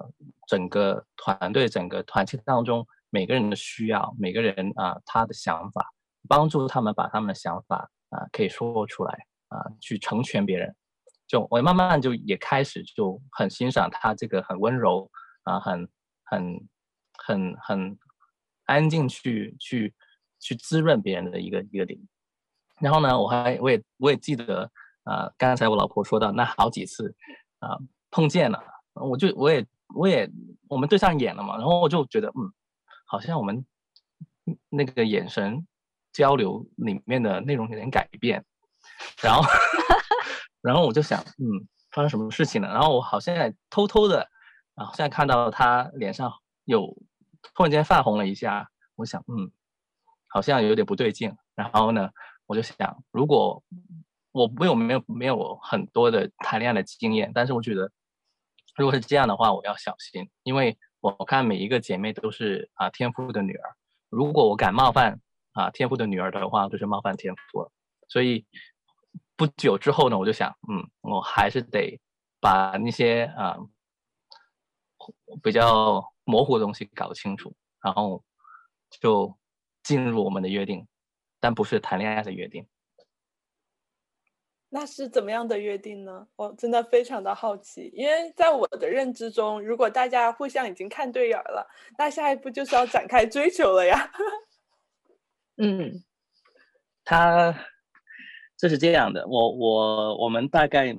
[0.48, 5.92] 整个团队、整个团体当中每个人的需要，每个人啊、他的想法，
[6.30, 9.28] 帮助他们把他们的想法啊、可以说出来。
[9.52, 10.74] 啊，去成全别人，
[11.28, 15.12] 就我慢慢就也开始就很欣赏他这个很温柔
[15.44, 15.90] 啊，很
[16.24, 16.70] 很
[17.18, 18.00] 很很
[18.64, 19.94] 安静去去
[20.40, 22.00] 去滋润别人的一个一个点。
[22.80, 24.72] 然后呢，我还我也我也记得
[25.04, 27.14] 啊，刚才我老婆说到那好几次
[27.62, 27.80] 啊
[28.12, 28.62] 碰见了，
[28.94, 30.30] 我就我也我也
[30.68, 32.52] 我们对上眼了嘛，然后我就觉得嗯，
[33.06, 33.66] 好像我们
[34.70, 35.66] 那个眼神
[36.12, 38.44] 交流里面的内容有点改变。
[39.22, 39.44] 然后，
[40.62, 42.68] 然后我就想，嗯，发生什么事情了？
[42.68, 44.28] 然后我好像偷偷的，
[44.76, 46.32] 啊，现在看到他脸上
[46.66, 46.98] 有
[47.54, 49.52] 突然间泛红了一下，我想，嗯，
[50.28, 51.34] 好像有点不对劲。
[51.56, 52.10] 然后呢，
[52.48, 53.64] 我就想，如果
[54.32, 57.92] 我没有没有没有很多的谈恋爱的经验，但是我觉得，
[58.76, 63.76] 如果是这样的话，我要小心，因为我看每一个姐妹都是啊天赋的女儿，
[64.10, 65.20] 如果我敢冒犯
[65.54, 67.72] 啊天赋的女儿的话，就是冒犯天赋了，
[68.08, 68.46] 所以。
[69.38, 72.00] 不久之后呢，我就想，嗯，我还是得
[72.40, 73.58] 把那些啊、
[75.42, 78.24] 比较模糊的东西搞清楚，然后
[79.02, 79.36] 就
[79.82, 80.88] 进入我们的约定，
[81.40, 82.68] 但不是谈恋爱的约定。
[84.74, 86.26] 那是怎么样的约定呢？
[86.38, 94.10] 我真的非常的好奇，因为在我的认知中，如果大家互相已经看对眼了，那下一步就是要展开追求了呀。
[95.62, 95.92] 嗯，
[97.04, 97.54] 他
[98.58, 100.98] 这是这样的，我我我们大概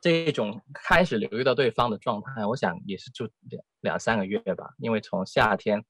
[0.00, 5.80] 这种开始留意到对方的状态，我想也是就两两三个月吧，因为从夏天，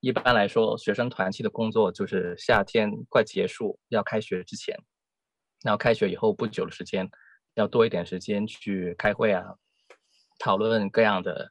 [0.00, 4.74] 一般来说学生团契的工作就是夏天快结束要开学之前。
[5.66, 7.10] 然后开学以后不久的时间，
[7.54, 9.56] 要多一点时间去开会啊，
[10.38, 11.50] 讨论各样的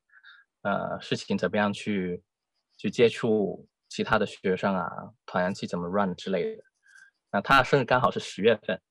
[0.61, 2.23] 呃事情，怎么样去
[2.77, 4.89] 去接触其他的学生啊，
[5.25, 6.63] 团契怎么 run 之类的。
[7.29, 8.81] 那他生日刚好是十月份，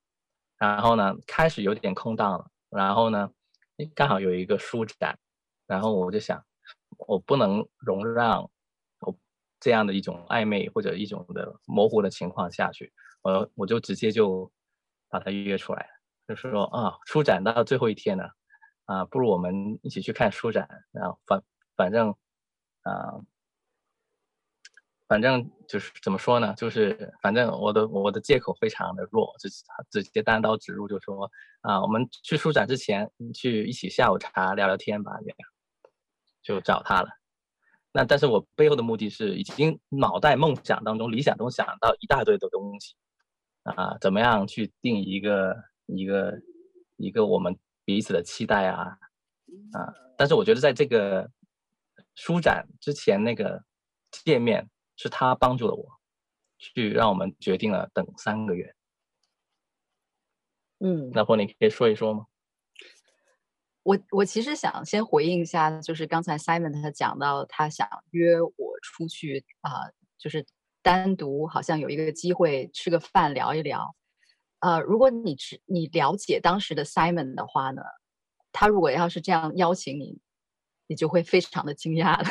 [0.59, 3.27] 然后呢开始有点空档了，然后呢
[3.95, 5.17] 刚好有一个书展，
[5.65, 6.39] 然后我就想，
[7.07, 8.43] 我不能容让
[8.99, 9.17] 我
[9.59, 14.51] 这样的一种暧昧或者一种的模糊的情况下去，我我就直接就。
[15.09, 15.87] 把他约出来，
[16.27, 18.29] 就是说啊，书展到最后一天了，
[18.85, 20.67] 啊，不如我们一起去看书展。
[20.91, 21.43] 然后反
[21.75, 22.09] 反正，
[22.83, 23.21] 啊，
[25.07, 26.53] 反正就是怎么说呢？
[26.55, 29.49] 就是反正我的我的借口非常的弱，就
[30.01, 31.29] 直接单刀直入，就说
[31.61, 35.37] 啊，我们去书展之前去一起下午茶聊聊天吧，这样
[36.41, 37.09] 就找他了。
[37.91, 42.93] 那但是我背后的目的是已经脑袋梦想当中、理想中想到一大堆的东西。
[43.65, 46.39] 啊，怎么样去定一个一个
[46.97, 48.99] 一个我们彼此的期待啊？
[49.73, 51.31] 啊，但是我觉得在这个
[52.13, 53.63] 舒展之前那个
[54.11, 55.99] 界面，是他帮助了我，
[56.59, 58.75] 去让我们决定了等三个月。
[60.79, 62.27] 嗯，老婆，你可以说一说吗？
[63.81, 70.45] 我我其实想先回应一下，就是刚才 Simon 他讲到他想约我出去啊，就是。
[70.85, 73.95] 单独好像有一个机会吃个饭聊一聊，
[74.59, 77.81] 呃，如果你知你了解当时的 Simon 的话呢，
[78.51, 80.19] 他如果要是这样邀请你，
[80.85, 82.29] 你就会非常的惊讶了，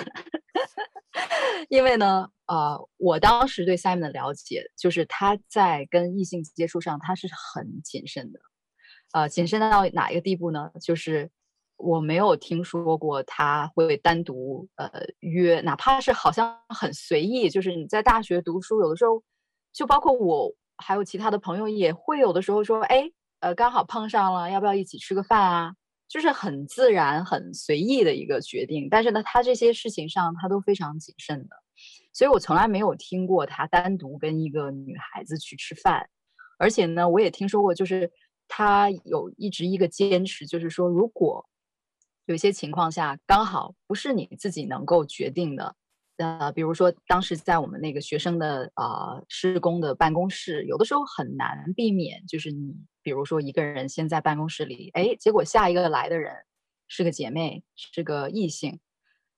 [1.69, 8.38] 因为呢，呃，我当时对 Simon 的了解就是他在跟异性接触上他是很谨慎的，
[9.12, 10.71] 呃，谨慎到哪一个地步呢？
[10.81, 11.33] 就是。
[11.85, 19.23] 我没有听说过他会单独呃约，哪怕是好像很随意，就是你在大学读书，有的时候
[19.70, 25.75] 就包括我还有其他的朋友也会有的时候说，哎，呃，刚好碰上了，要不要一起吃个饭啊？
[26.09, 28.88] 就是很自然、很随意的一个决定。
[28.90, 31.57] 但是呢，他这些事情上他都非常谨慎的，
[32.14, 36.09] 所以我从来没有听过他单独跟一个女孩子去吃饭。
[36.57, 38.11] 而且呢，我也听说过，就是
[38.49, 41.47] 他有一直一个坚持，就是说如果。
[42.26, 45.76] 有些情况下，刚好不是你自己能够决定的，
[46.16, 56.33] 呃，比如说当时在我们那个学生的、呃、施工的办公室，有的时候很难避免，就是你比如说一个人先在办公室里，哎，结果下一个来的人
[56.88, 58.81] 是个姐妹，是个异性，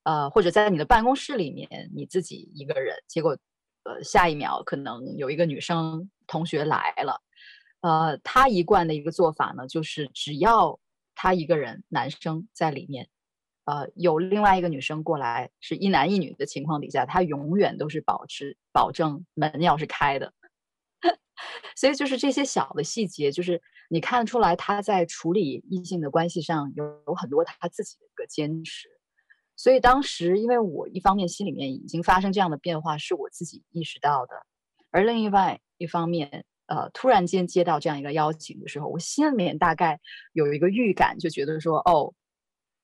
[0.03, 3.37] 呃，或者在你的办公室里面你自己一个人，结果
[3.83, 7.21] 呃下一秒可能有一个女生同学来了，
[7.81, 10.79] 呃，他一贯的一个做法呢，就是只要。
[11.19, 13.09] 他一个人，男生在里面，
[13.65, 20.31] 呃，有另外一个女生过来，是一男一女的情况底下，他永远都是保持保证门要是开的。
[21.75, 23.59] 所以就是这些小的细节，就是
[23.89, 28.87] 你看出来他在处理异性的关系上有有很多他自己的一个坚持。
[29.55, 34.45] 所以当时，因为我一方面心里面已经发生这样的变化，是我自己意识到的，
[34.91, 36.45] 而另外一方面。
[36.67, 39.99] 呃，突然间接到这样一个邀请的时候，我心里面大概
[40.33, 42.13] 有一个预感，就觉得说，哦，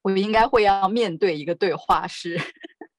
[0.02, 2.40] 我应该会要面对一个对话是，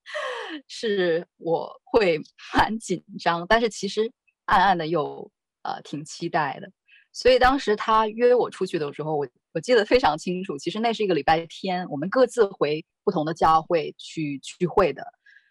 [0.68, 2.20] 是我会
[2.54, 4.12] 蛮紧张，但是其实
[4.44, 5.30] 暗暗的又
[5.62, 6.70] 呃挺期待的。
[7.12, 10.58] 所以当时他约我出去的时候，我我记得非常清楚。
[10.58, 15.04] 其实那是一个礼拜天，我们各自回不同的教会去聚会的。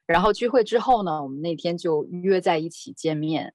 [0.06, 3.54] 然后聚会之后呢，我们那天就约在一起见面。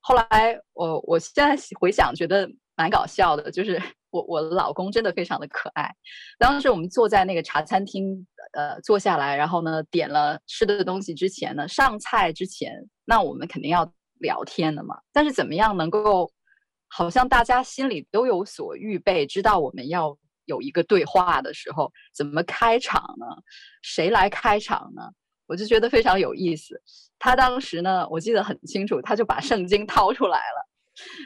[0.00, 3.80] 后来我我现在回想觉得蛮搞笑的，就是
[4.10, 5.94] 我我老公真的非常的可爱。
[6.38, 12.72] 当时我们坐在那个茶餐厅，呃，坐下来，然后呢点了吃的东西之前呢，上菜之前，
[13.04, 14.98] 那我们肯定要聊天的嘛。
[15.12, 16.32] 但是怎么样能够
[16.88, 23.26] 好像大家心里都有所预备，知道我们要有一个对话的时候，怎么开场呢？
[23.82, 25.02] 谁来开场呢？
[25.50, 26.80] 我就觉得非常有意思。
[27.18, 30.68] 他当时呢，我记得很清楚，他就把圣经掏出来了，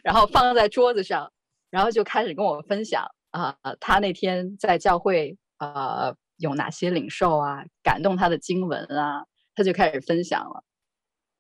[0.03, 1.31] 然后放在桌子上，
[1.69, 10.65] 然后就开始跟我分享啊、他那天在教会啊、有哪些领受啊，感动他的经文啊，他就开始分享了。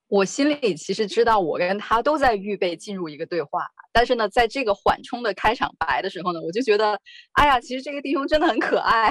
[0.08, 7.00] 我心里其实知道，我跟他都在预备进入一个对话，但是呢，在这个缓冲的开场白的时候呢，我就觉得，
[7.32, 9.10] 哎呀，其实这个弟兄真的很可爱。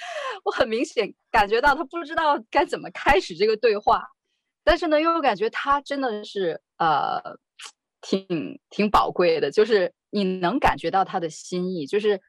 [0.44, 4.02] 我很明显感觉到他不知道该怎么开始这个对话，
[4.64, 7.20] 但是呢，又感觉他真的是呃，
[8.00, 12.20] 挺挺宝贵的，就是你能感觉到他的心意，就是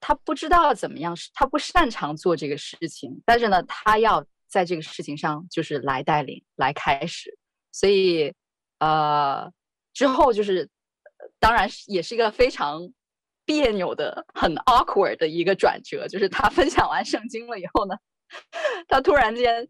[0.00, 4.26] 他不知道怎么样，他不擅长做这个事情，但是呢，他要。
[4.46, 7.36] 在这个事情上，就是来带领，来开始，
[7.72, 8.32] 所以，
[8.78, 9.50] 呃，
[9.92, 10.70] 之后就是，
[11.40, 12.88] 当然也是一个非常
[13.44, 16.06] 别扭的、很 awkward 的一个转折。
[16.08, 17.94] 就是他 分享完圣经了以后呢，
[18.88, 19.68] 他突然间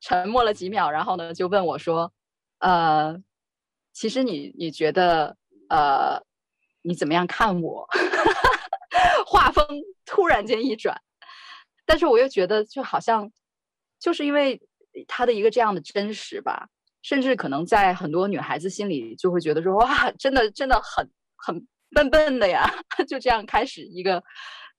[0.00, 2.12] 沉默了几秒，然后呢，就问我说
[2.60, 3.16] ：“呃，
[3.92, 5.36] 其实你你觉得，
[5.68, 6.22] 呃，
[6.82, 7.86] 你怎么样看我？”
[9.26, 9.66] 画风
[10.04, 10.96] 突然间一转，
[11.84, 13.30] 但是我又觉得就好像。
[14.00, 14.60] 就是因为
[15.08, 16.68] 他的一个这样的真实吧，
[17.00, 22.68] 甚至可能在很多女孩子心里就会觉得说，哇，真的真的很很笨笨的呀，
[23.08, 24.22] 就这样开始一个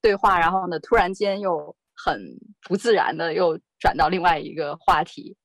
[0.00, 2.20] 对话，然后呢，突然间又很
[2.62, 5.36] 不自然的又转到另外一个话题。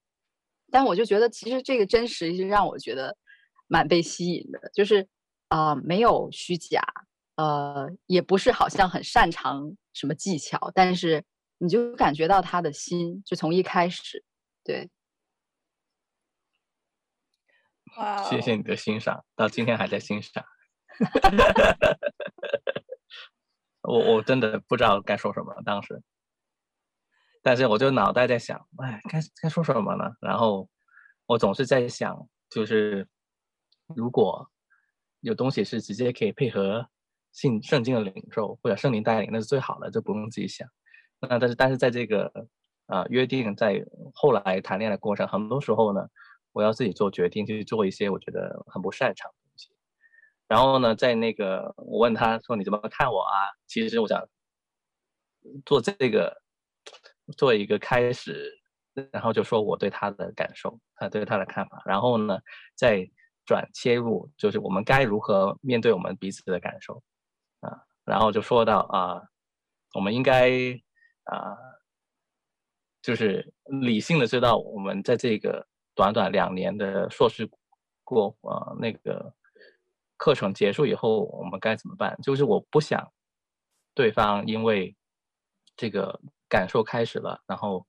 [0.69, 3.17] 但我就觉得，其实这个真实是让我觉得
[3.67, 5.07] 蛮被吸引的，就是
[5.47, 6.81] 啊、呃，没有虚假，
[7.35, 11.23] 呃，也不是好像很擅长什么技巧，但是。
[11.63, 14.25] 你就感觉到他的心，就从一开始，
[14.63, 14.89] 对。
[17.97, 18.23] 哇！
[18.23, 20.43] 谢谢你的欣赏，到今天还在欣赏。
[21.05, 21.97] 哈哈哈
[23.81, 26.01] 我我真的不知道该说什么当时，
[27.41, 30.15] 但是我就脑袋在想，哎，该该说什么呢？
[30.21, 30.69] 然后
[31.25, 33.07] 我总是在想，就是
[33.95, 34.49] 如果
[35.21, 36.87] 有东西是直接可以配合
[37.31, 40.67] 信圣经的领受或者圣灵带领，那是最好的，就不用自己想。
[41.19, 42.31] 那但是但是在这个、
[42.85, 43.83] 呃、约定在
[44.13, 46.07] 后来谈恋爱的过程，很多时候呢，
[46.51, 49.31] 我要自己做决定，去做一些我觉得很不擅长。
[50.51, 53.31] 然后呢，在那个我问他说，你怎么看我啊？
[53.67, 54.21] 其实我想
[55.65, 56.41] 做这个
[57.37, 58.51] 做一个开始，
[59.13, 61.81] 然后就说我对他的感受，他对他的看法。
[61.85, 62.37] 然后呢，
[62.75, 63.09] 再
[63.45, 67.01] 转切入，就是我们该如何面对我们彼此的感受
[67.61, 67.71] 啊？
[68.03, 69.21] 然后就说到啊，
[69.93, 70.51] 我们应该。
[71.25, 71.55] 啊，
[73.01, 77.47] 就是理性的知道，我们在这个短短两年的硕士
[78.03, 79.33] 过啊那个
[80.21, 82.15] 课程结束以后，我们该怎么办？
[82.21, 83.11] 就是我不想
[83.95, 84.95] 对方因为
[85.75, 87.83] 这个感受开始了，然后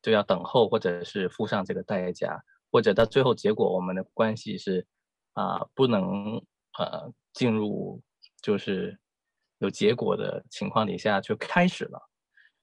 [0.00, 2.42] 就要等候，或者是付上这个代价，
[2.72, 4.86] 或者到最后结果我们的关系是
[5.34, 6.36] 啊不能
[6.78, 8.00] 呃进入
[8.40, 8.98] 就是
[9.58, 12.00] 有结果的情况底下就开始了。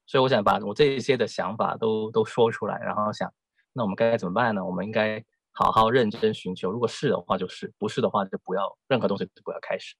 [0.04, 3.32] 所以我想把我这些的想法都都说出来，然后想，
[3.72, 4.64] 那我们该怎么办呢？
[4.64, 5.24] 我们应该
[5.56, 9.96] 好好认真寻求，如果是的话就是，不是的话就不要任何东西都不要开始。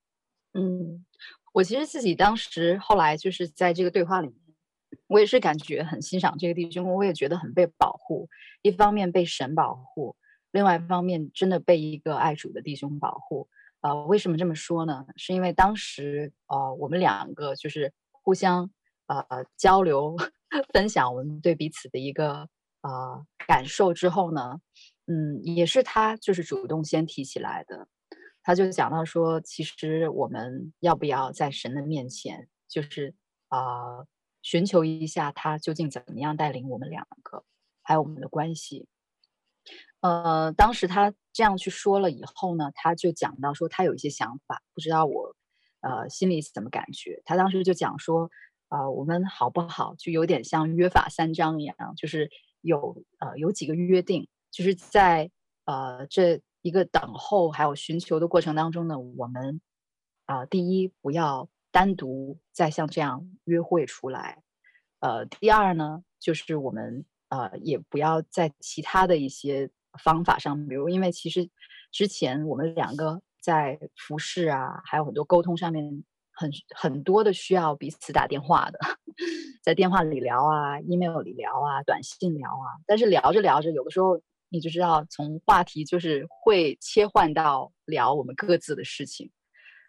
[0.53, 1.05] 嗯，
[1.53, 4.37] 我其实自己当时后来就是在这个对话里面，
[5.07, 8.29] 我也是感觉很欣赏这个弟兄，我也觉得很被保护，
[8.63, 10.15] 一方面被神保护，
[10.53, 13.49] 另外一方面真的被一个爱主的弟兄保护。
[13.81, 15.07] 呃，为什么这么说呢？
[15.17, 18.71] 是因为当时呃我们两个就是互相。
[19.09, 20.17] 呃，交流
[20.75, 22.49] 分享我们对彼此的一个
[22.81, 24.61] 呃感受之后呢，
[25.07, 27.89] 嗯，也是他就是主动先提起来的，
[28.43, 33.15] 他就讲到说，其实我们要不要在神的面前，就是
[33.49, 33.59] 啊、
[33.99, 34.07] 呃，
[34.43, 37.45] 寻求一下他究竟怎么样带领我们两个，
[37.83, 38.89] 还有我们的关系。
[40.01, 45.37] 呃，当时他这样去说了以后呢，他就讲到说他有一些想法，不知道我
[45.81, 47.23] 呃心里怎么感觉。
[47.25, 48.31] 他当时就讲说。
[48.69, 49.95] 啊、我们好不好？
[49.95, 52.29] 就有点像约法三章一样，就是
[52.63, 55.31] 有呃有几个约定，就是在
[55.67, 59.61] 呃这一个等候还有寻求的过程当中呢，我们
[60.25, 64.43] 啊、第一不要单独再像这样约会出来，
[65.01, 69.69] 呃第二呢就是我们呃也不要在其他的一些
[70.03, 71.51] 方法上，比如因为其实
[71.93, 76.03] 之前我们两个在服饰啊，还有很多沟通上面。
[76.39, 78.79] 很很多的需要彼此打电话的，
[79.65, 82.77] 在电话里聊啊，email 里聊啊，短信聊啊。
[82.87, 84.21] 但是聊着聊着，有的时候
[84.57, 89.31] 你就知道，从话题就是会切换到聊我们各自的事情。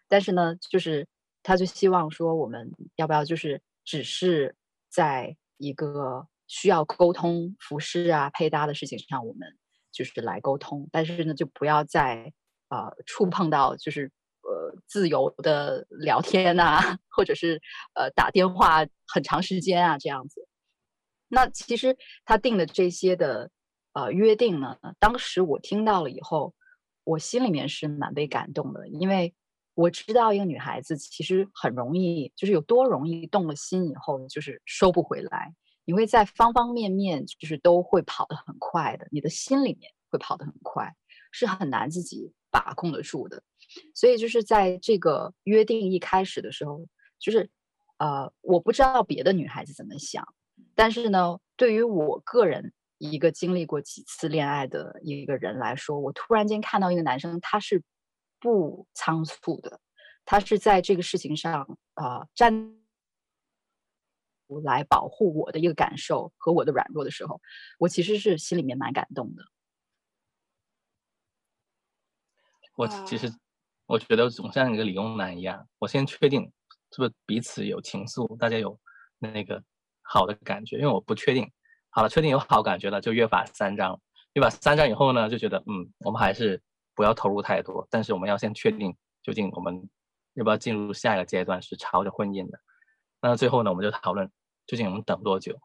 [0.06, 1.08] 但是呢，就是
[1.42, 4.54] 他就希望说，我们要不要就是只是
[4.88, 9.56] 在一个需要沟通、服饰啊、配搭的事情上，我们
[9.90, 10.88] 就是来沟通。
[10.92, 12.32] 但是呢，就不要再
[12.68, 14.12] 呃触碰到就是。
[14.40, 17.60] 呃，自由的聊天啊， 或者是
[17.94, 20.48] 呃打电话很长时间啊，这样子。
[21.28, 23.50] 那其实他定的这些的
[23.98, 26.54] 呃约定呢，当时我听到了以后，
[27.02, 29.34] 我心里面是蛮被感动的，因为
[29.74, 35.52] 我知道一个女孩子其实很容易，就是有多容易动了心以后就是收不回来，
[35.84, 40.94] 你会在方方面面就是都会跑得很快的，你的心里面会跑得很快，
[41.32, 43.42] 是很难自己把控得住的。
[43.94, 46.86] 所以就是在这个约定一开始的时候，
[47.18, 47.50] 就是
[47.98, 50.24] 呃，我不知道别的女孩子怎么想，
[50.74, 57.82] 但是呢，对于我个人一个经历过几次恋爱的一个人来说，我突然间看到一个男生，他是
[58.38, 59.80] 不仓促的，
[60.24, 61.62] 他是在这个事情上
[61.94, 62.76] 啊、呃、站
[64.62, 67.40] 来保护我的一个感受和我的软弱的时候，
[67.78, 69.42] 我其实是心里面蛮感动的。
[72.76, 73.32] 我其实。
[73.88, 76.42] 我觉得总像一个理工男一样，我先确定
[76.92, 78.78] 是不是彼此有情愫，大家有
[79.18, 79.64] 那个
[80.02, 80.76] 好的感觉。
[80.76, 81.50] 因为我不确定，
[81.90, 84.00] 好了，确定有好感觉了，就约法三章。
[84.34, 86.60] 约法三章以后呢，就觉得嗯，我们还是
[86.94, 89.88] 不要投入太多，但是我们要先确定究竟我们
[90.34, 92.58] 要不要进入下一个阶段，是朝着婚姻的。
[93.20, 94.30] 那最后呢，我们就讨论
[94.66, 95.58] 究竟我们等多久。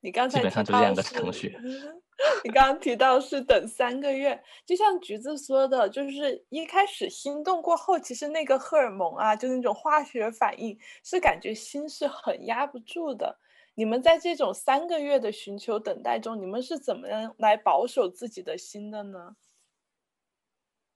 [0.00, 1.56] 你刚才基本上就这样的程序。
[2.42, 13.38] 你刚刚提到是等三个月，就像橘子说的，就是一开始心动过后，其实那个荷尔蒙啊，就那种化学反应，是感觉心是很压不住的。
[13.76, 19.36] 你们在这种三个月的寻求等待中，你们是怎么样来保守自己的心的呢？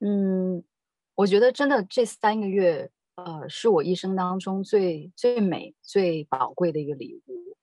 [0.00, 0.64] 嗯，
[1.14, 7.56] 我觉得真的这三个月，呃，是我一生当中最最美、最宝贵的一个礼物，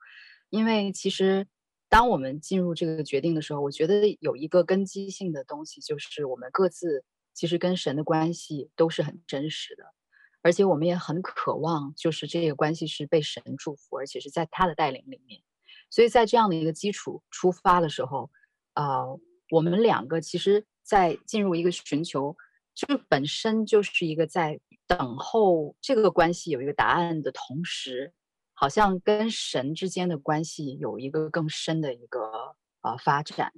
[0.50, 1.48] 因为其实。
[1.90, 9.86] 当我们进入这个决定的时候，我觉得有一个根基性的东西，就是我们各自其实跟神的关系都是很真实的，
[10.42, 15.42] 而且我们也很渴望，就是这个关系是被神祝福，而且是在他的带领里面。
[15.90, 18.30] 所以在这样的一个基础出发的时候，
[18.74, 19.20] 啊、呃，
[19.52, 22.36] 我们两个其实，在进入一个寻求，
[22.76, 28.14] 就本身就是一个在等候这个关系有一个答案的同时。
[28.60, 33.54] 好像跟神之间的关系有一个更深的一个呃发展，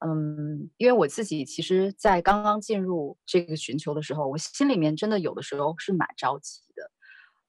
[0.00, 6.90] 嗯，因为我自己其实，在刚刚进入这个寻求的时候，我心里面真的有的时候是蛮着急的，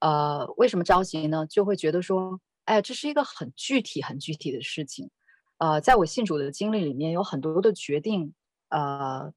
[0.00, 1.46] 呃，为什么着急呢？
[1.46, 5.10] 就会觉得说，哎，这是一个很具体、很具体的事情，
[5.58, 8.34] 呃，在我信主的经历里面，有很多的决定，
[8.70, 9.32] 呃，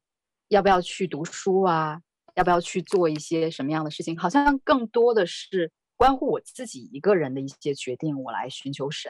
[0.47, 2.01] 要不要去读书啊？
[2.35, 4.17] 要不要去做一些什么样的事情？
[4.17, 5.71] 好像更多的是。
[5.95, 9.09] 关乎我自己一个人的一些决定，我来寻求神。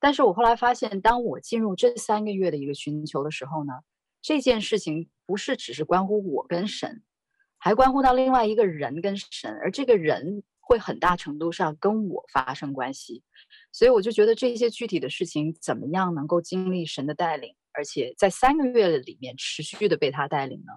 [0.00, 3.74] 但是我后来发现，当我进入这三个月的一个寻求的时候呢，
[4.22, 7.02] 这件事情不是只是关乎我跟神，
[7.58, 13.22] 还关乎到另外一个人跟神，而这个人会很大程度上跟我发生关系。
[13.72, 20.72] 所以我就觉得这些具体的事情怎么样能够经历神的带领，而且在三个月里面持续的被他带领呢？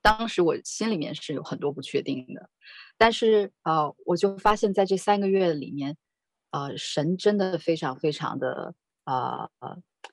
[0.00, 2.48] 当时我心里面是有很多不确定的。
[2.96, 5.96] 但是，呃，我就发现，在这三个月里面，
[6.50, 8.74] 呃，神真的非常非常的，
[9.04, 9.50] 呃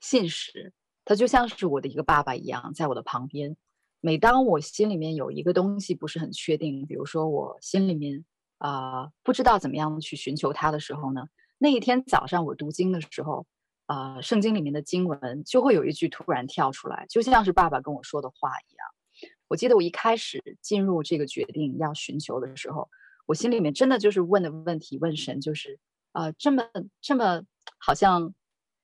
[0.01, 0.73] 现，实。
[1.05, 3.55] 他就像是我的一个爸爸一样，在我的旁边。
[4.01, 8.25] 每当我心里面有一个东西不是很确定，比如说我心里面
[8.57, 11.27] 啊、不知道怎么样去寻求他的时候呢，
[11.57, 13.45] 那一天早上我读经的时候，
[13.85, 19.31] 啊、圣经里面的经文就会有一句突然跳出来，就像是爸爸跟我说的话一样。
[19.47, 22.89] 我记得我一开始进入这个决定要寻求的时候，
[23.25, 25.79] 我心里面真的就是问的问题，问神就是，
[26.15, 26.63] 呃，这么
[27.01, 27.43] 这么
[27.77, 28.33] 好像，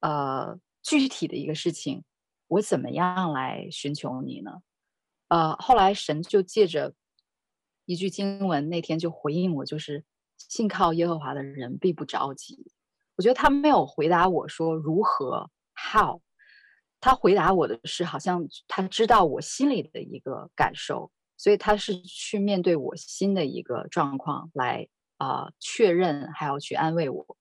[0.02, 2.04] 呃，具体的一个事情，
[2.48, 4.62] 我怎么样来寻求你呢？
[5.30, 6.94] 呃，后来神就借着
[7.86, 10.04] 一句经文，那天就回应我，就是
[10.38, 12.72] 信靠耶和华的人必不着急。
[13.16, 16.22] 我觉得他没有回答我说如何 how。
[17.00, 24.88] 他回答我的是，好像他知道我心里的一个感受，所以他是去面对我心的一个状况来
[25.22, 27.38] 啊、呃、确认，还要去安慰我。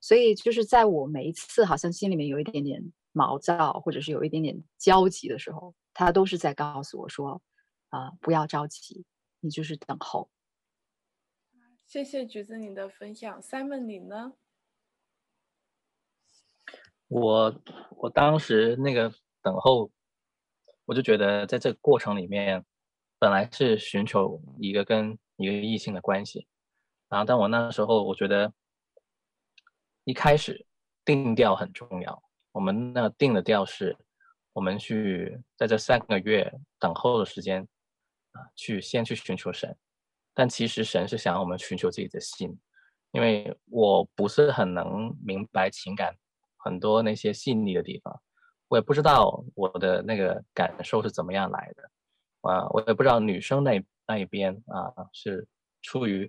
[0.00, 7.42] 所以就是在我每一次好像心里面有一点点毛躁，或者是有一点点焦急的时候，他都是在告诉我说
[7.88, 9.04] 啊、呃，不要着急，
[9.40, 10.30] 你就是等候。
[11.86, 14.32] 谢谢橘子你的分享，Simon 你呢？
[17.08, 17.62] 我
[17.96, 19.12] 我当时那个
[19.42, 19.90] 等候，
[20.86, 22.64] 我就觉得在这个过程里面，
[23.18, 26.46] 本来是寻求一个跟一个异性的关系，
[27.14, 28.52] 然后但我那时候我觉得，
[30.02, 30.66] 一开始
[31.04, 32.22] 定调很重要。
[32.50, 33.96] 我们那定的调是，
[34.52, 37.62] 我们去在这三个月等候的时间，
[38.32, 39.76] 啊，去先去寻求神，
[40.34, 42.58] 但其实神是想要我们寻求自己的心，
[43.12, 46.16] 因为我不是很能明白情感。
[46.56, 48.20] 很多那些细腻的地方，
[48.66, 55.46] 我也不知道我的那个感受是怎么样来的，啊，我也不知道女生那那一边啊是
[55.80, 56.28] 出于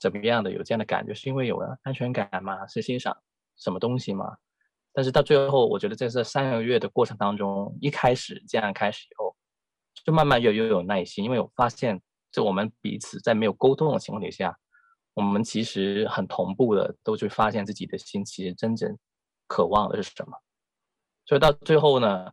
[0.00, 2.66] 怎么样的有这样的感觉，是因为有了安全感吗？
[2.66, 3.16] 是欣赏
[3.56, 4.34] 什么东西吗？
[4.92, 9.36] 但是到最后，我觉得在这三个月的过程当中，一开始这样开始以后，
[10.04, 12.00] 就慢慢又又有耐心，因为我发现，
[12.32, 14.58] 就我们彼此在没有沟通的情况底下，
[15.14, 18.98] 我们其实很同步的都去发现自己的心其实真正
[19.46, 20.36] 渴望的是什么。
[21.26, 22.32] 所以到最后呢，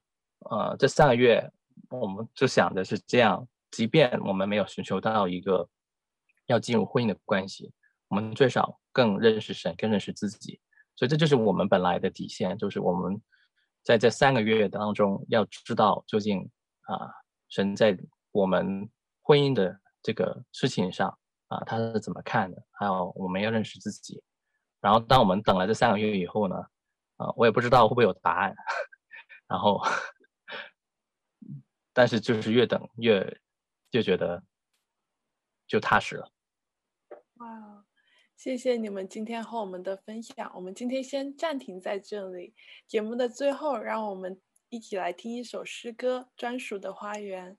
[0.49, 1.51] 呃，这三个月
[1.89, 5.68] 我们就想的是这样，即便我们没有寻求到一个
[6.47, 7.71] 要进入婚姻的关系，
[8.07, 10.59] 我们最少更认识神，更认识自己。
[10.95, 13.21] 所以这就是我们本来的底线，就是我们
[13.83, 16.49] 在这三个月当中要知道究竟
[16.81, 17.11] 啊，
[17.49, 17.97] 神在
[18.31, 18.89] 我们
[19.21, 21.15] 婚姻的这个事情上
[21.49, 22.61] 啊，他是怎么看的？
[22.71, 24.23] 还有我们要认识自己。
[24.81, 26.55] 然后当我们等了这三个月以后呢，
[27.17, 28.55] 啊，我也不知道会不会有答案。
[29.47, 29.81] 然后，
[31.93, 33.39] 但是就是越等越
[33.89, 34.43] 就觉得
[35.67, 36.29] 就踏实了。
[38.38, 42.53] 谢谢你们今天和我们的分享，我们今天先暂停在这里。
[42.85, 47.53] 节目的最后，让我们一起来听一首诗歌，《专属的花园》。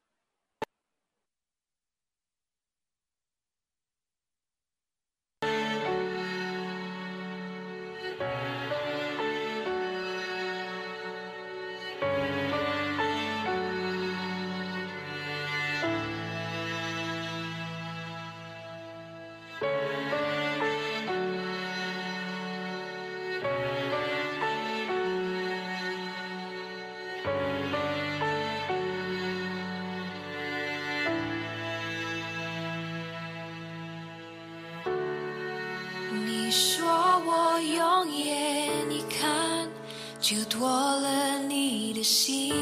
[40.28, 42.52] 就夺了你的心，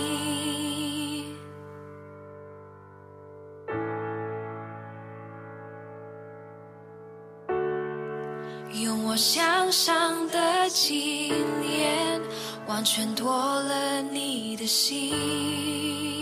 [8.73, 12.23] 用我向上的经验，
[12.69, 16.16] 完全夺了你的心。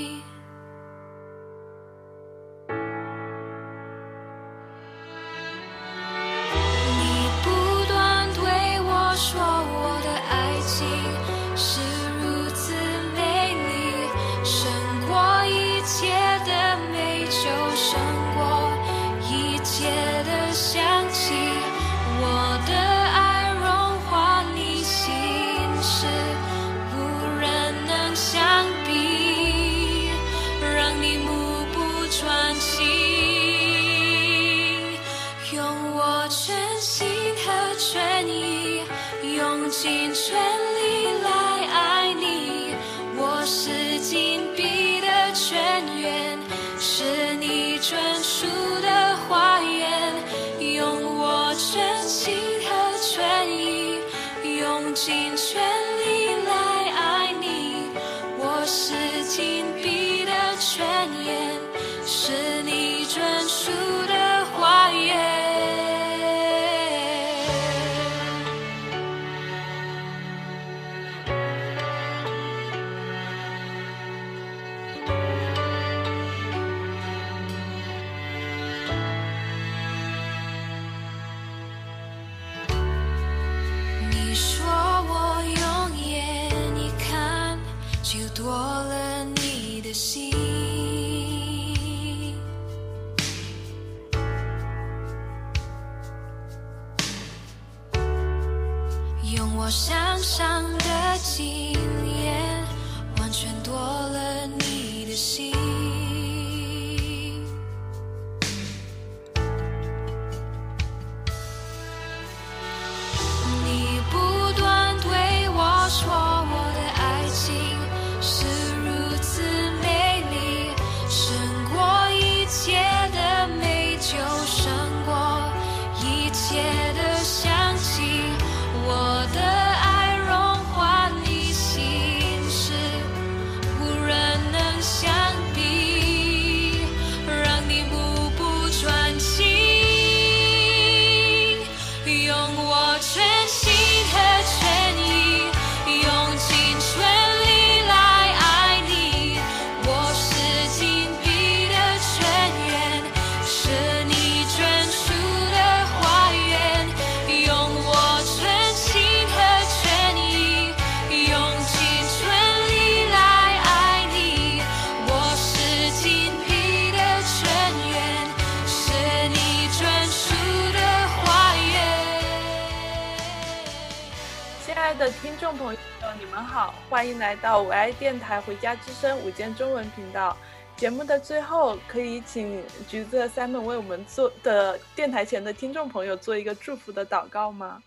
[174.98, 175.80] 的听众朋友，
[176.20, 180.36] 你们好，欢迎来到我爱电台《回家之声》午间中文频道。
[180.76, 187.82] 节目的最后，可以请橘子 Simon 为我们做的电台前的听众朋友做一个祝福的祷告吗？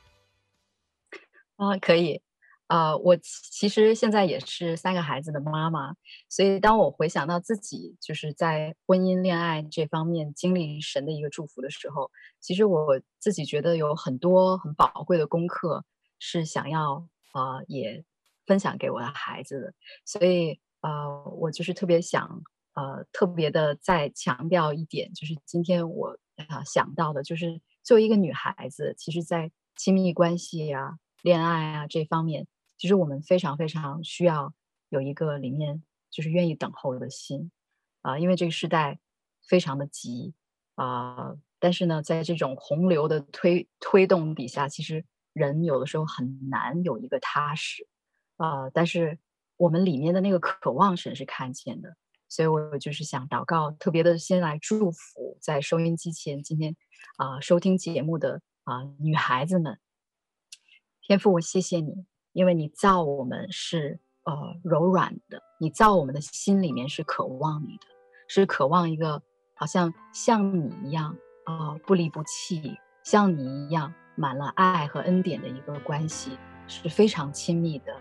[1.55, 2.21] 啊，可以。
[2.67, 5.95] 啊、呃，我其实现在也是三个孩子的妈妈，
[6.27, 15.85] 所以当我回想到自己就是在婚姻恋爱这方面经历神的一个祝福的时候，其实我自己觉得有很多很宝贵的功课
[16.19, 18.03] 是想要、呃、也
[18.45, 19.73] 分享给我的孩子的，
[20.05, 22.41] 所以、呃，我就是特别想
[22.73, 32.47] 呃特别的再强调一点，就是今天我啊、想到的，就是作为一个女孩子，其实在亲密关系啊、恋爱啊这方面。
[32.77, 34.53] 其实我们非常非常需要
[34.89, 37.51] 有一个里面就是愿意等候的心
[38.03, 38.99] 啊，因为这个时代
[39.41, 40.35] 非常的急
[40.75, 45.03] 啊，但是呢，在这种洪流的推推动底下，其实
[45.37, 47.87] 人有的时候很难有一个踏实
[48.37, 48.69] 啊。
[48.73, 49.19] 但是
[49.55, 51.95] 我们里面的那个渴望神是看见的，
[52.27, 56.75] 所以我就是想祷告，特别的先来祝福在收音机前今天
[57.17, 59.79] 啊收听节目的啊女孩子们，
[61.01, 62.05] 天父，我谢谢你。
[62.33, 64.33] 因为你造我们是呃
[64.63, 67.87] 柔软的，你造我们的心里面是渴望你的，
[68.27, 69.23] 是渴望一个
[69.55, 76.37] 好像像你一样啊、呃、不离不弃，像你一样满了爱和恩典的一个关系，
[76.67, 77.93] 是非常亲密的。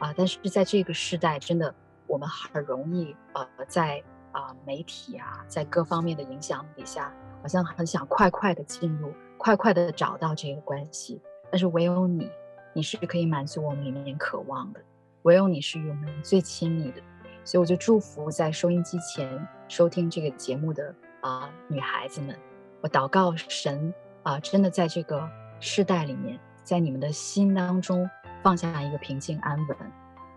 [0.00, 1.72] 啊、但是在这个时代，真的
[2.08, 4.02] 我们很容易呃在
[4.32, 12.28] 啊、媒体啊，在各方面的影响底下，好像很想快快的进入，快快的找到这个关系，但是唯有你。
[12.74, 14.80] 你是可以满足我们里面渴望的，
[15.22, 17.02] 唯有你是与我们最亲密的，
[17.42, 22.38] 所以我就祝福在收音机前收听这个节目的啊、女孩子们，
[22.80, 23.92] 我祷告神
[24.22, 25.28] 啊、真的在这个
[25.60, 28.08] 世代里面，在你们的心当中
[28.42, 29.76] 放下一个平静安稳，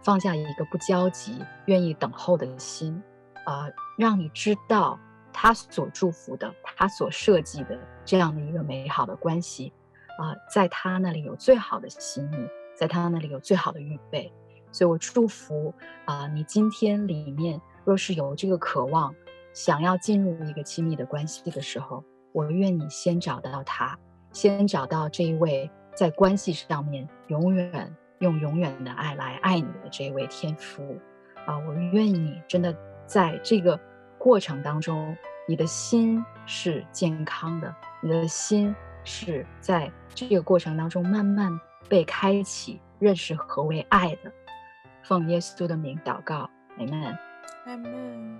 [0.03, 3.01] 放下一个不焦急、愿意等候的心
[3.45, 4.99] 啊、呃，让你知道
[5.31, 9.71] 他所祝福的、他所设计的这样的一个美好的关系。
[10.17, 14.31] 啊、在他那里有最好的心意，在他那里有最好的预备，
[14.71, 15.73] 所以我祝福
[16.05, 19.15] 啊、你今天里面若是有这个渴望，
[19.53, 22.03] 想要进入一个亲密的关系的时候，
[22.33, 23.97] 我愿你先找到他，
[24.31, 30.99] 先找到这一位在关系上面永远用永远的爱来爱你的这一位天父
[31.45, 32.75] 啊、呃，我愿你真的
[33.05, 33.79] 在这个
[34.17, 35.15] 过程当中，
[35.47, 39.91] 你的心是健康的，你的心是在。
[40.13, 41.57] 这个过程当中，慢慢
[41.87, 44.29] 被开启，认识何为爱的。
[45.03, 47.17] 奉耶稣的名祷告，阿门。
[47.65, 48.39] 阿门。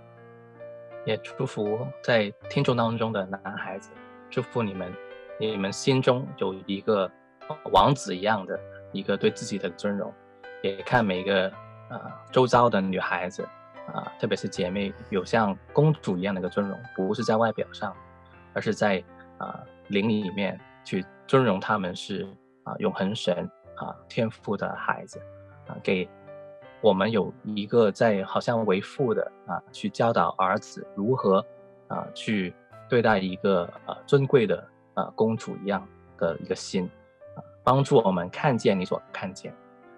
[1.05, 3.89] 也祝福在听众当中的男孩子，
[4.29, 4.91] 祝福你们，
[5.49, 7.09] 你们心中有一个
[7.71, 8.59] 王子一样的
[8.91, 10.13] 一个对自己的尊荣。
[10.61, 11.47] 也看每一个
[11.89, 13.43] 啊、呃、周遭的女孩子
[13.87, 17.93] 啊、特别是姐妹，有像公主一样的一个尊荣，不是在外表上，
[18.53, 19.03] 而是在
[19.37, 20.59] 啊、呃、灵里面。
[20.83, 22.27] 去尊荣他们是
[22.63, 25.21] 啊永恒神啊天赋的孩子
[25.67, 26.09] 啊，给
[26.81, 31.45] 我们有一个在好像为父的啊去教导儿子如何
[31.87, 32.51] 啊去
[32.89, 34.67] 对待一个啊尊贵的
[35.01, 35.87] 啊公主一样
[36.17, 36.89] 的一个心
[37.35, 39.53] 啊，帮助我们看见你所看见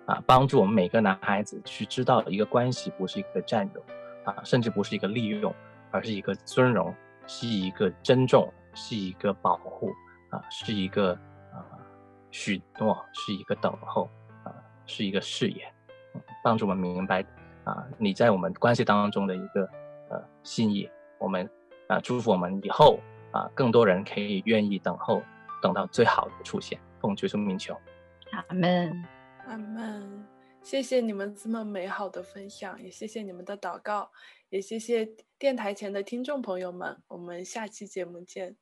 [0.06, 3.84] 啊，帮助我们每个男孩子去知道一个关系不是一个占有
[4.24, 5.54] 啊，甚至不是一个利用，
[5.92, 6.94] 而是一个尊荣，
[7.28, 9.92] 是一个珍重，是一个保护。
[10.34, 11.12] 啊，是一个
[11.52, 11.62] 啊
[12.32, 14.10] 许诺，是一个等候，
[14.44, 14.50] 啊，
[14.88, 15.72] 是一个誓言，
[16.44, 17.24] 帮助我们明白
[17.66, 19.70] 啊，你在我们关系当中的一个
[20.10, 20.90] 呃心意。
[21.20, 21.48] 我们
[21.88, 23.00] 啊，祝福我们以后
[23.34, 25.22] 啊，更多人可以愿意等候，
[25.62, 26.80] 等到最好的出现。
[27.02, 27.78] 奉主名求，
[28.32, 29.04] 阿门，
[29.48, 30.26] 阿门。
[30.62, 34.10] 谢谢你们这么美好的分享，也谢谢你们的祷告，
[34.48, 37.02] 也谢谢电台前的听众朋友们。
[37.10, 38.56] 我们下期节目见。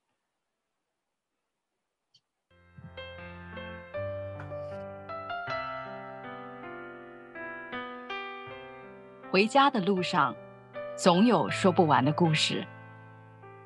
[9.29, 10.35] 回家的路上，
[10.97, 12.65] 总有说不完的故事。